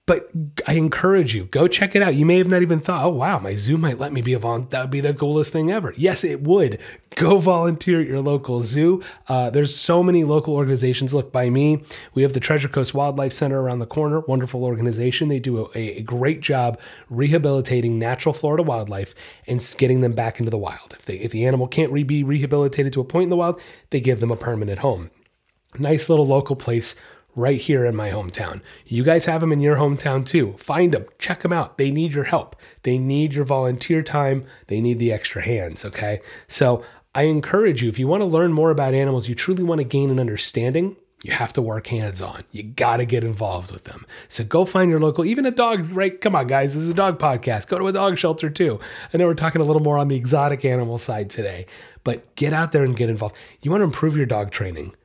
[0.08, 0.30] But
[0.68, 2.16] I encourage you, go check it out.
[2.16, 4.40] You may have not even thought, oh, wow, my zoo might let me be a
[4.40, 4.70] volunteer.
[4.72, 5.94] That would be the coolest thing ever.
[5.96, 6.82] Yes, it would.
[7.16, 9.04] Go volunteer at your local zoo.
[9.28, 11.14] Uh, there's so many local organizations.
[11.14, 11.84] Look, by me,
[12.16, 14.22] we have the Treasure Coast Wildlife Center around the corner.
[14.22, 15.28] Wonderful organization.
[15.28, 19.14] They do a, a great job rehabilitating natural Florida wildlife
[19.48, 20.96] and getting them back into the wild.
[20.98, 23.62] If, they, if the animal can't re- be rehabilitated to a point in the wild,
[23.92, 25.12] they give them a permanent home.
[25.78, 26.96] Nice little local place
[27.36, 28.62] right here in my hometown.
[28.86, 30.54] You guys have them in your hometown too.
[30.58, 31.78] Find them, check them out.
[31.78, 32.56] They need your help.
[32.84, 34.46] They need your volunteer time.
[34.68, 36.22] They need the extra hands, okay?
[36.48, 39.80] So I encourage you, if you want to learn more about animals, you truly want
[39.80, 42.44] to gain an understanding, you have to work hands on.
[42.52, 44.06] You got to get involved with them.
[44.28, 46.20] So go find your local, even a dog, right?
[46.20, 47.68] Come on, guys, this is a dog podcast.
[47.68, 48.80] Go to a dog shelter too.
[49.14, 51.68] I know we're talking a little more on the exotic animal side today,
[52.04, 53.36] but get out there and get involved.
[53.62, 54.96] You want to improve your dog training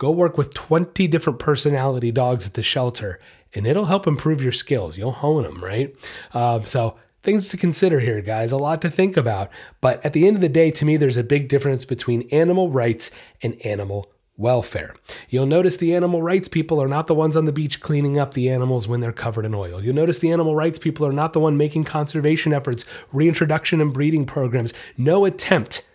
[0.00, 3.20] Go work with 20 different personality dogs at the shelter,
[3.54, 4.96] and it'll help improve your skills.
[4.96, 5.94] You'll hone them, right?
[6.32, 9.50] Uh, so, things to consider here, guys, a lot to think about.
[9.82, 12.70] But at the end of the day, to me, there's a big difference between animal
[12.70, 13.10] rights
[13.42, 14.94] and animal welfare.
[15.28, 18.32] You'll notice the animal rights people are not the ones on the beach cleaning up
[18.32, 19.84] the animals when they're covered in oil.
[19.84, 23.92] You'll notice the animal rights people are not the one making conservation efforts, reintroduction and
[23.92, 24.72] breeding programs.
[24.96, 25.86] No attempt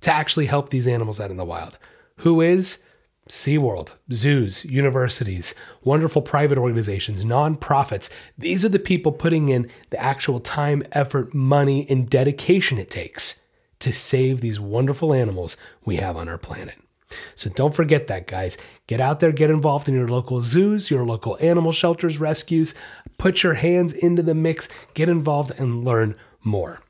[0.00, 1.78] to actually help these animals out in the wild.
[2.16, 2.82] Who is?
[3.32, 8.12] SeaWorld, zoos, universities, wonderful private organizations, nonprofits.
[8.36, 13.42] These are the people putting in the actual time, effort, money, and dedication it takes
[13.78, 16.76] to save these wonderful animals we have on our planet.
[17.34, 18.58] So don't forget that, guys.
[18.86, 22.74] Get out there, get involved in your local zoos, your local animal shelters, rescues.
[23.16, 26.82] Put your hands into the mix, get involved, and learn more.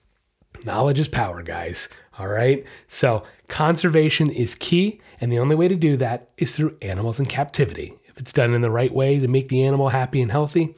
[0.64, 1.88] Knowledge is power, guys.
[2.18, 2.66] All right.
[2.88, 4.98] So conservation is key.
[5.20, 7.92] And the only way to do that is through animals in captivity.
[8.06, 10.74] If it's done in the right way to make the animal happy and healthy,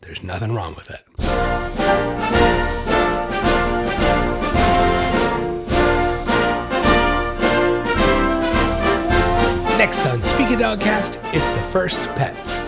[0.00, 1.04] there's nothing wrong with it.
[9.76, 12.62] Next on Speak a Dogcast, it's the first pets.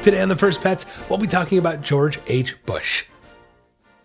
[0.00, 2.60] Today on the first pets, we'll be talking about George H.
[2.64, 3.04] Bush.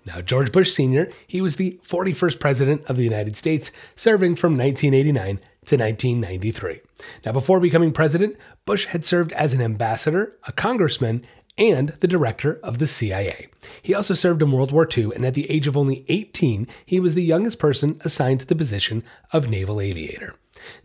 [0.05, 4.53] Now, George Bush Sr., he was the 41st President of the United States, serving from
[4.53, 6.81] 1989 to 1993.
[7.25, 11.25] Now, before becoming president, Bush had served as an ambassador, a congressman,
[11.57, 13.47] and the director of the CIA.
[13.81, 16.99] He also served in World War II, and at the age of only 18, he
[16.99, 20.35] was the youngest person assigned to the position of naval aviator.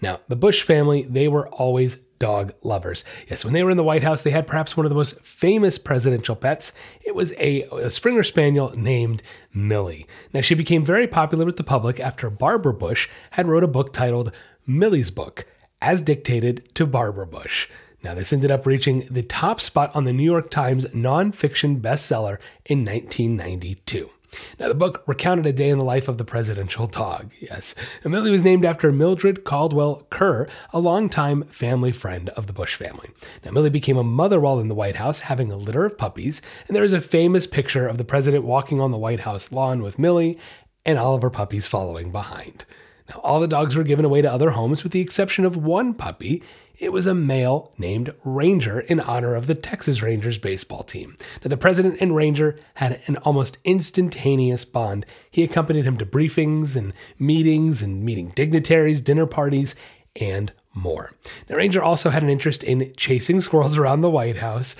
[0.01, 3.05] Now, the Bush family, they were always dog lovers.
[3.29, 5.21] Yes, when they were in the White House, they had perhaps one of the most
[5.21, 6.73] famous presidential pets.
[7.05, 9.23] It was a, a, Springer Spaniel named
[9.55, 10.07] Millie.
[10.33, 13.93] Now, she became very popular with the public after Barbara Bush had wrote a book
[13.93, 14.33] titled
[14.67, 15.47] Millie's Book,
[15.81, 17.69] as dictated to Barbara Bush.
[18.03, 22.41] Now, this ended up reaching the top spot on the New York Times nonfiction bestseller
[22.65, 24.11] in 1992.
[24.59, 27.33] Now, the book recounted a day in the life of the presidential dog.
[27.41, 32.75] Yes, Millie was named after Mildred Caldwell Kerr, a longtime family friend of the Bush
[32.75, 33.11] family.
[33.45, 36.43] Now, Millie became a mother while in the White House, having a litter of puppies,
[36.69, 39.83] and there is a famous picture of the president walking on the White House lawn
[39.83, 40.39] with Millie
[40.87, 42.65] and all of her puppies following behind.
[43.09, 45.95] Now, all the dogs were given away to other homes with the exception of one
[45.95, 46.43] puppy.
[46.81, 51.15] It was a male named Ranger in honor of the Texas Rangers baseball team.
[51.45, 55.05] Now, the president and Ranger had an almost instantaneous bond.
[55.31, 59.77] He accompanied him to briefings and meetings and meeting dignitaries, dinner parties,
[60.19, 61.13] and more.
[61.51, 64.75] Now, Ranger also had an interest in chasing squirrels around the White House.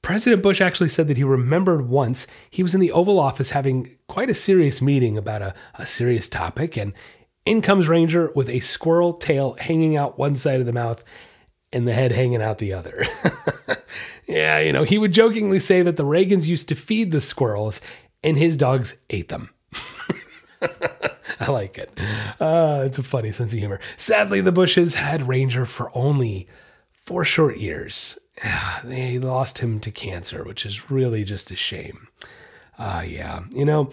[0.00, 3.98] President Bush actually said that he remembered once he was in the Oval Office having
[4.08, 6.94] quite a serious meeting about a, a serious topic, and
[7.44, 11.04] in comes Ranger with a squirrel tail hanging out one side of the mouth
[11.72, 13.02] and the head hanging out the other.
[14.28, 17.80] yeah, you know, he would jokingly say that the Reagans used to feed the squirrels
[18.22, 19.50] and his dogs ate them.
[21.40, 21.90] I like it.
[22.40, 23.80] Uh, it's a funny sense of humor.
[23.96, 26.46] Sadly, the Bushes had Ranger for only
[26.92, 28.18] four short years.
[28.84, 32.08] They lost him to cancer, which is really just a shame.
[32.78, 33.90] Uh, yeah, you know,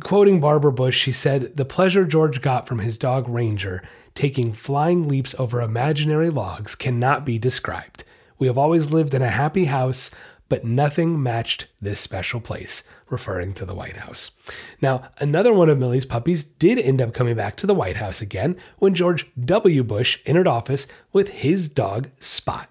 [0.00, 3.82] Quoting Barbara Bush, she said, The pleasure George got from his dog Ranger
[4.14, 8.04] taking flying leaps over imaginary logs cannot be described.
[8.38, 10.10] We have always lived in a happy house,
[10.48, 14.38] but nothing matched this special place, referring to the White House.
[14.80, 18.20] Now, another one of Millie's puppies did end up coming back to the White House
[18.20, 19.82] again when George W.
[19.82, 22.68] Bush entered office with his dog Spot.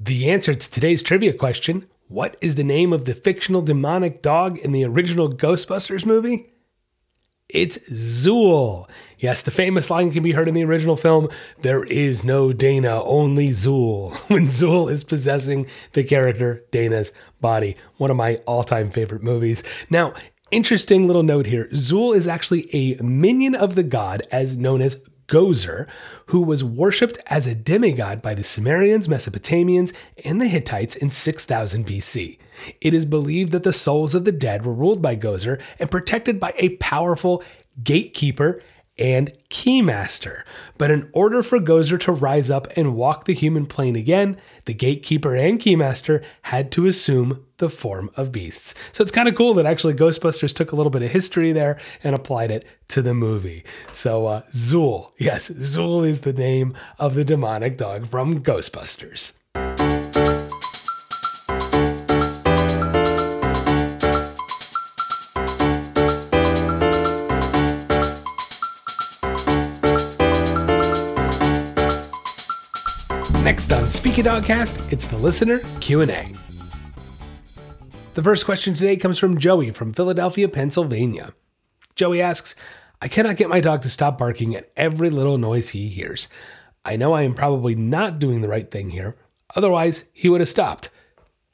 [0.00, 4.58] The answer to today's trivia question what is the name of the fictional demonic dog
[4.58, 6.50] in the original Ghostbusters movie?
[7.48, 8.88] It's Zuul.
[9.18, 11.28] Yes, the famous line can be heard in the original film
[11.62, 17.76] There is no Dana, only Zuul, When Zuul is possessing the character Dana's body.
[17.96, 19.86] One of my all time favorite movies.
[19.88, 20.12] Now,
[20.50, 25.02] interesting little note here Zuul is actually a minion of the god as known as
[25.28, 25.86] Gozer,
[26.26, 31.86] who was worshipped as a demigod by the Sumerians, Mesopotamians, and the Hittites in 6000
[31.86, 32.38] BC.
[32.80, 36.40] It is believed that the souls of the dead were ruled by Gozer and protected
[36.40, 37.42] by a powerful
[37.84, 38.60] gatekeeper
[38.98, 40.42] and Keymaster.
[40.76, 44.74] But in order for Gozer to rise up and walk the human plane again, the
[44.74, 48.74] Gatekeeper and Keymaster had to assume the form of beasts.
[48.92, 51.78] So it's kind of cool that actually Ghostbusters took a little bit of history there
[52.04, 53.64] and applied it to the movie.
[53.92, 59.38] So uh, Zuul, yes, Zuul is the name of the demonic dog from Ghostbusters.
[73.48, 76.34] Next on Speaky Dogcast, it's the listener Q&A.
[78.12, 81.32] The first question today comes from Joey from Philadelphia, Pennsylvania.
[81.94, 82.56] Joey asks,
[83.00, 86.28] I cannot get my dog to stop barking at every little noise he hears.
[86.84, 89.16] I know I am probably not doing the right thing here.
[89.56, 90.90] Otherwise, he would have stopped.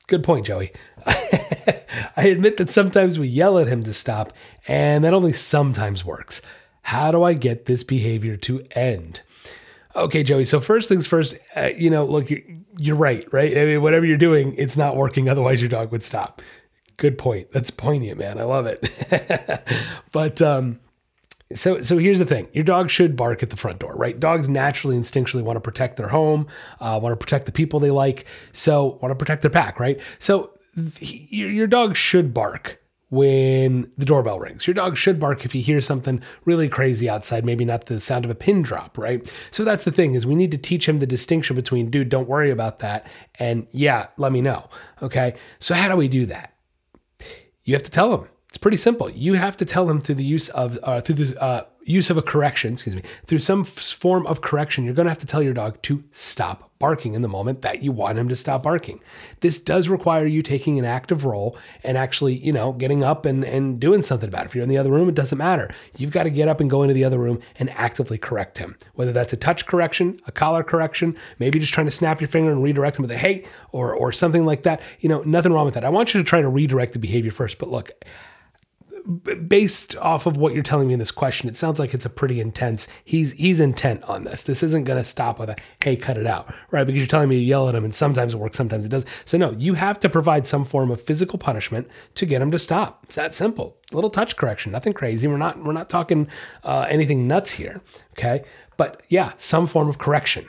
[0.09, 0.73] Good point, Joey.
[1.07, 4.33] I admit that sometimes we yell at him to stop,
[4.67, 6.43] and that only sometimes works.
[6.83, 9.23] How do I get this behavior to end?
[9.97, 10.45] Okay, Joey.
[10.45, 12.41] So first things first, uh, you know, look, you're,
[12.79, 13.57] you're right, right?
[13.57, 15.29] I mean, whatever you're doing, it's not working.
[15.29, 16.43] Otherwise, your dog would stop.
[16.97, 17.51] Good point.
[17.53, 18.39] That's poignant, man.
[18.39, 19.63] I love it.
[20.13, 20.81] but um,
[21.53, 24.19] so so here's the thing: your dog should bark at the front door, right?
[24.19, 26.47] Dogs naturally, instinctually want to protect their home,
[26.81, 30.01] uh, want to protect the people they like, so want to protect their pack, right?
[30.19, 30.51] So
[31.01, 32.81] your dog should bark
[33.15, 34.67] when the doorbell rings.
[34.67, 38.25] Your dog should bark if he hears something really crazy outside, maybe not the sound
[38.25, 39.25] of a pin drop, right?
[39.51, 42.29] So that's the thing is we need to teach him the distinction between dude, don't
[42.29, 43.07] worry about that
[43.39, 44.69] and yeah, let me know.
[45.01, 45.35] Okay?
[45.61, 46.55] So how do we do that?
[47.63, 48.29] You have to tell him.
[48.49, 49.11] It's pretty simple.
[49.11, 52.17] You have to tell him through the use of uh, through the uh, use of
[52.17, 54.85] a correction, excuse me, through some form of correction.
[54.85, 57.83] You're going to have to tell your dog to stop barking in the moment that
[57.83, 59.01] you want him to stop barking.
[59.41, 63.45] This does require you taking an active role and actually, you know, getting up and
[63.45, 64.47] and doing something about it.
[64.47, 65.71] If you're in the other room, it doesn't matter.
[65.97, 68.77] You've got to get up and go into the other room and actively correct him.
[68.95, 72.51] Whether that's a touch correction, a collar correction, maybe just trying to snap your finger
[72.51, 74.83] and redirect him with a hey or or something like that.
[75.01, 75.85] You know, nothing wrong with that.
[75.85, 77.93] I want you to try to redirect the behavior first, but look,
[79.05, 82.11] based off of what you're telling me in this question, it sounds like it's a
[82.11, 82.89] pretty intense.
[83.05, 84.45] He's he's intent on this.
[84.45, 86.85] This isn't going to stop with a hey, cut it out, right?
[86.85, 89.05] Because you're telling me to yell at him, and sometimes it works, sometimes it does.
[89.25, 92.59] So no, you have to provide some form of physical punishment to get him to
[92.59, 93.01] stop.
[93.05, 93.77] It's that simple.
[93.93, 95.29] A little touch correction, nothing crazy.
[95.29, 96.29] We're not we're not talking
[96.63, 97.83] uh, anything nuts here,
[98.13, 98.45] okay?
[98.79, 100.47] But yeah, some form of correction.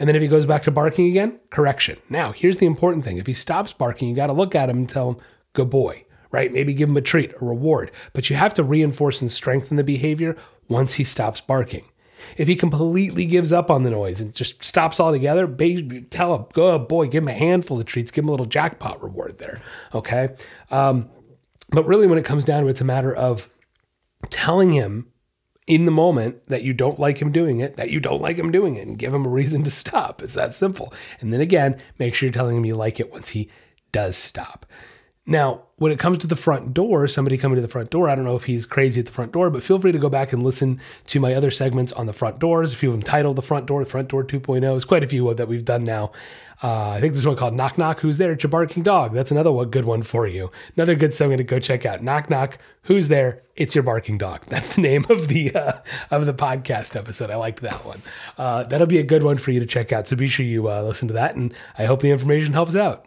[0.00, 1.98] And then if he goes back to barking again, correction.
[2.08, 3.18] Now, here's the important thing.
[3.18, 5.16] If he stops barking, you got to look at him and tell him,
[5.54, 6.52] good boy right?
[6.52, 9.84] Maybe give him a treat, a reward, but you have to reinforce and strengthen the
[9.84, 10.36] behavior
[10.68, 11.84] once he stops barking.
[12.36, 16.46] If he completely gives up on the noise and just stops altogether, baby, tell him,
[16.52, 19.60] go, boy, give him a handful of treats, give him a little jackpot reward there.
[19.94, 20.30] Okay.
[20.70, 21.08] Um,
[21.70, 23.48] but really, when it comes down to it, it's a matter of
[24.30, 25.12] telling him
[25.66, 28.50] in the moment that you don't like him doing it, that you don't like him
[28.50, 30.22] doing it, and give him a reason to stop.
[30.22, 30.92] It's that simple.
[31.20, 33.50] And then again, make sure you're telling him you like it once he
[33.92, 34.66] does stop.
[35.28, 38.14] Now, when it comes to the front door, somebody coming to the front door, I
[38.14, 40.32] don't know if he's crazy at the front door, but feel free to go back
[40.32, 42.72] and listen to my other segments on the front doors.
[42.72, 44.62] A few of them titled The Front Door, The Front Door 2.0.
[44.62, 46.12] There's quite a few that we've done now.
[46.62, 48.32] Uh, I think there's one called Knock Knock, Who's There?
[48.32, 49.12] It's your barking dog.
[49.12, 50.50] That's another one, good one for you.
[50.76, 52.02] Another good segment to go check out.
[52.02, 53.42] Knock Knock, Who's There?
[53.54, 54.44] It's your barking dog.
[54.48, 55.72] That's the name of the uh,
[56.10, 57.30] of the podcast episode.
[57.30, 57.98] I liked that one.
[58.38, 60.08] Uh, that'll be a good one for you to check out.
[60.08, 63.04] So be sure you uh, listen to that, and I hope the information helps out.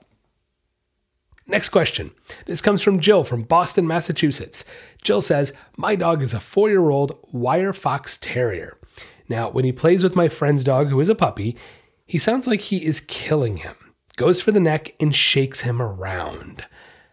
[1.51, 2.11] Next question.
[2.45, 4.63] This comes from Jill from Boston, Massachusetts.
[5.03, 8.77] Jill says, My dog is a four year old wire fox terrier.
[9.27, 11.57] Now, when he plays with my friend's dog, who is a puppy,
[12.05, 13.75] he sounds like he is killing him,
[14.15, 16.65] goes for the neck, and shakes him around.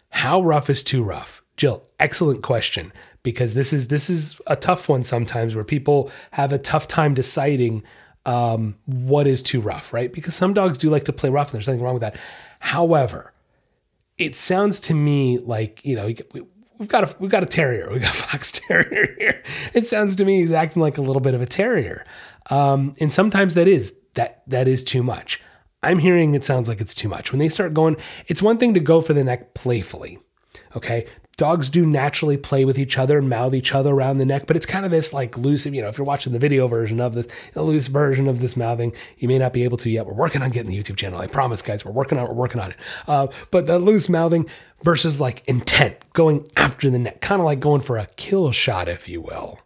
[0.09, 1.41] How rough is too rough?
[1.57, 6.53] Jill, excellent question because this is this is a tough one sometimes where people have
[6.53, 7.83] a tough time deciding
[8.25, 10.13] um, what is too rough, right?
[10.13, 12.15] Because some dogs do like to play rough, and there's nothing wrong with that.
[12.59, 13.33] However,
[14.19, 16.13] it sounds to me like you know
[16.77, 19.41] we've got a we've got a terrier, we've got a fox terrier here.
[19.73, 22.03] It sounds to me he's acting like a little bit of a terrier,
[22.51, 25.41] um, and sometimes that is that that is too much.
[25.81, 27.95] I'm hearing it sounds like it's too much when they start going.
[28.27, 30.19] It's one thing to go for the neck playfully,
[30.75, 31.07] okay.
[31.39, 34.57] Dogs do naturally play with each other and mouth each other around the neck, but
[34.57, 37.13] it's kind of this like loose, you know, if you're watching the video version of
[37.13, 40.05] this, a loose version of this mouthing, you may not be able to yet.
[40.05, 41.17] We're working on getting the YouTube channel.
[41.17, 42.29] I promise, guys, we're working on it.
[42.29, 42.77] We're working on it.
[43.07, 44.49] Uh, but the loose mouthing
[44.83, 48.89] versus like intent, going after the neck, kind of like going for a kill shot,
[48.89, 49.61] if you will.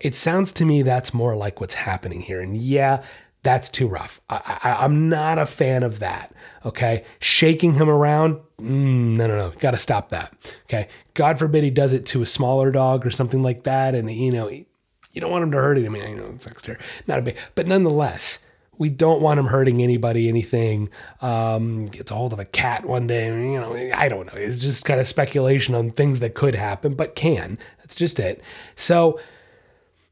[0.00, 2.40] It sounds to me that's more like what's happening here.
[2.40, 3.02] And yeah,
[3.42, 4.20] that's too rough.
[4.28, 6.32] I, am not a fan of that.
[6.64, 7.04] Okay.
[7.20, 9.52] Shaking him around, mm, no, no, no.
[9.58, 10.58] Got to stop that.
[10.64, 10.88] Okay.
[11.14, 13.94] God forbid he does it to a smaller dog or something like that.
[13.94, 15.86] And, you know, you don't want him to hurt it.
[15.86, 16.76] I mean, you know, it's extra,
[17.06, 18.44] not a big, but nonetheless,
[18.76, 20.90] we don't want him hurting anybody, anything.
[21.22, 23.26] Um, gets a hold of a cat one day.
[23.26, 24.38] You know, I don't know.
[24.38, 27.58] It's just kind of speculation on things that could happen, but can.
[27.78, 28.42] That's just it.
[28.76, 29.18] So,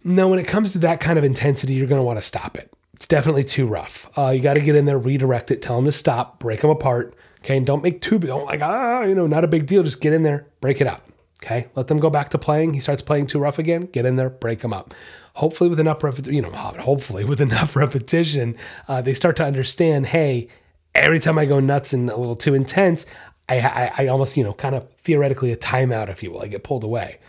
[0.05, 2.59] no, when it comes to that kind of intensity, you're going to want to stop
[2.59, 4.11] it it's definitely too rough.
[4.19, 6.71] Uh, you got to get in there, redirect it, tell them to stop, break them
[6.71, 7.15] apart.
[7.39, 8.27] Okay, and don't make too big.
[8.27, 9.85] Don't like ah, you know, not a big deal.
[9.85, 11.09] Just get in there, break it up.
[11.41, 12.75] Okay, let them go back to playing.
[12.75, 13.83] He starts playing too rough again.
[13.83, 14.95] Get in there, break him up.
[15.35, 18.57] Hopefully, with enough repetition, you know, hopefully with enough repetition,
[18.89, 20.07] uh, they start to understand.
[20.07, 20.49] Hey,
[20.93, 23.07] every time I go nuts and a little too intense,
[23.49, 26.43] I, I, I almost you know kind of theoretically a timeout, if you will.
[26.43, 27.21] I get pulled away.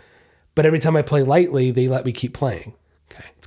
[0.56, 2.74] But every time I play lightly, they let me keep playing.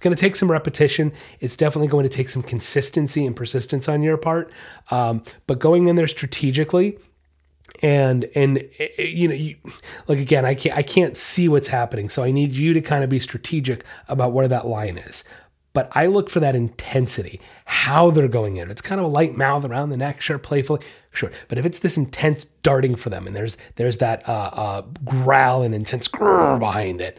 [0.04, 1.14] Going to take some repetition.
[1.40, 4.52] It's definitely going to take some consistency and persistence on your part.
[4.92, 6.98] Um, but going in there strategically
[7.82, 9.56] and and eh, eh, you know you,
[10.10, 13.04] like again I can't I can't see what's happening so I need you to kind
[13.04, 15.24] of be strategic about where that line is
[15.72, 19.38] but I look for that intensity how they're going in it's kind of a light
[19.38, 20.82] mouth around the neck sure playfully
[21.14, 24.82] sure but if it's this intense darting for them and there's there's that uh, uh,
[25.06, 27.18] growl and intense grrr behind it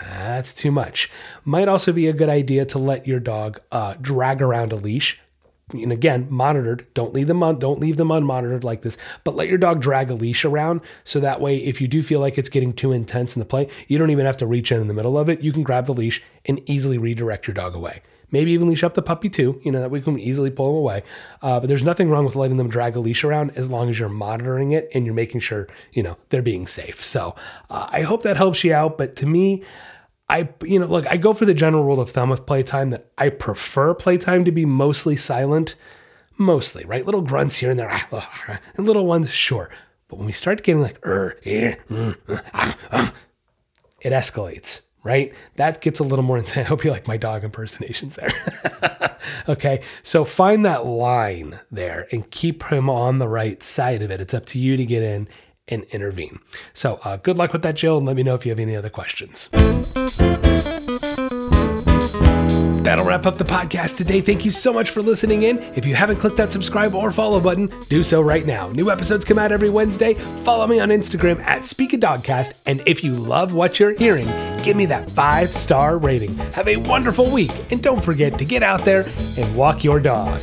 [0.00, 1.10] that's too much.
[1.44, 5.20] Might also be a good idea to let your dog uh, drag around a leash.
[5.82, 6.86] And again, monitored.
[6.94, 7.58] Don't leave them on.
[7.58, 8.96] Don't leave them unmonitored like this.
[9.24, 12.20] But let your dog drag a leash around, so that way, if you do feel
[12.20, 14.80] like it's getting too intense in the play, you don't even have to reach in
[14.80, 15.42] in the middle of it.
[15.42, 18.02] You can grab the leash and easily redirect your dog away.
[18.30, 20.76] Maybe even leash up the puppy too, you know, that we can easily pull them
[20.78, 21.02] away.
[21.40, 24.00] Uh, but there's nothing wrong with letting them drag a leash around as long as
[24.00, 27.02] you're monitoring it and you're making sure, you know, they're being safe.
[27.02, 27.36] So
[27.70, 28.98] uh, I hope that helps you out.
[28.98, 29.62] But to me,
[30.28, 33.10] I, you know, look, I go for the general rule of thumb with playtime that
[33.18, 35.74] I prefer playtime to be mostly silent.
[36.36, 37.04] Mostly, right?
[37.04, 37.92] Little grunts here and there,
[38.76, 39.70] and little ones, sure.
[40.08, 42.16] But when we start getting like, er, eh, mm,
[42.52, 43.14] ah, ah,
[44.00, 45.34] it escalates right?
[45.56, 46.56] That gets a little more intense.
[46.66, 48.28] I hope you like my dog impersonations there.
[49.48, 54.20] okay, so find that line there and keep him on the right side of it.
[54.20, 55.28] It's up to you to get in
[55.68, 56.40] and intervene.
[56.72, 58.76] So uh, good luck with that, Jill, and let me know if you have any
[58.76, 59.50] other questions.
[62.84, 64.20] That'll wrap up the podcast today.
[64.20, 65.58] Thank you so much for listening in.
[65.74, 68.68] If you haven't clicked that subscribe or follow button, do so right now.
[68.68, 70.12] New episodes come out every Wednesday.
[70.14, 72.60] Follow me on Instagram at Speak a Dogcast.
[72.66, 74.26] And if you love what you're hearing,
[74.62, 76.36] give me that five star rating.
[76.52, 77.72] Have a wonderful week.
[77.72, 79.06] And don't forget to get out there
[79.38, 80.42] and walk your dog.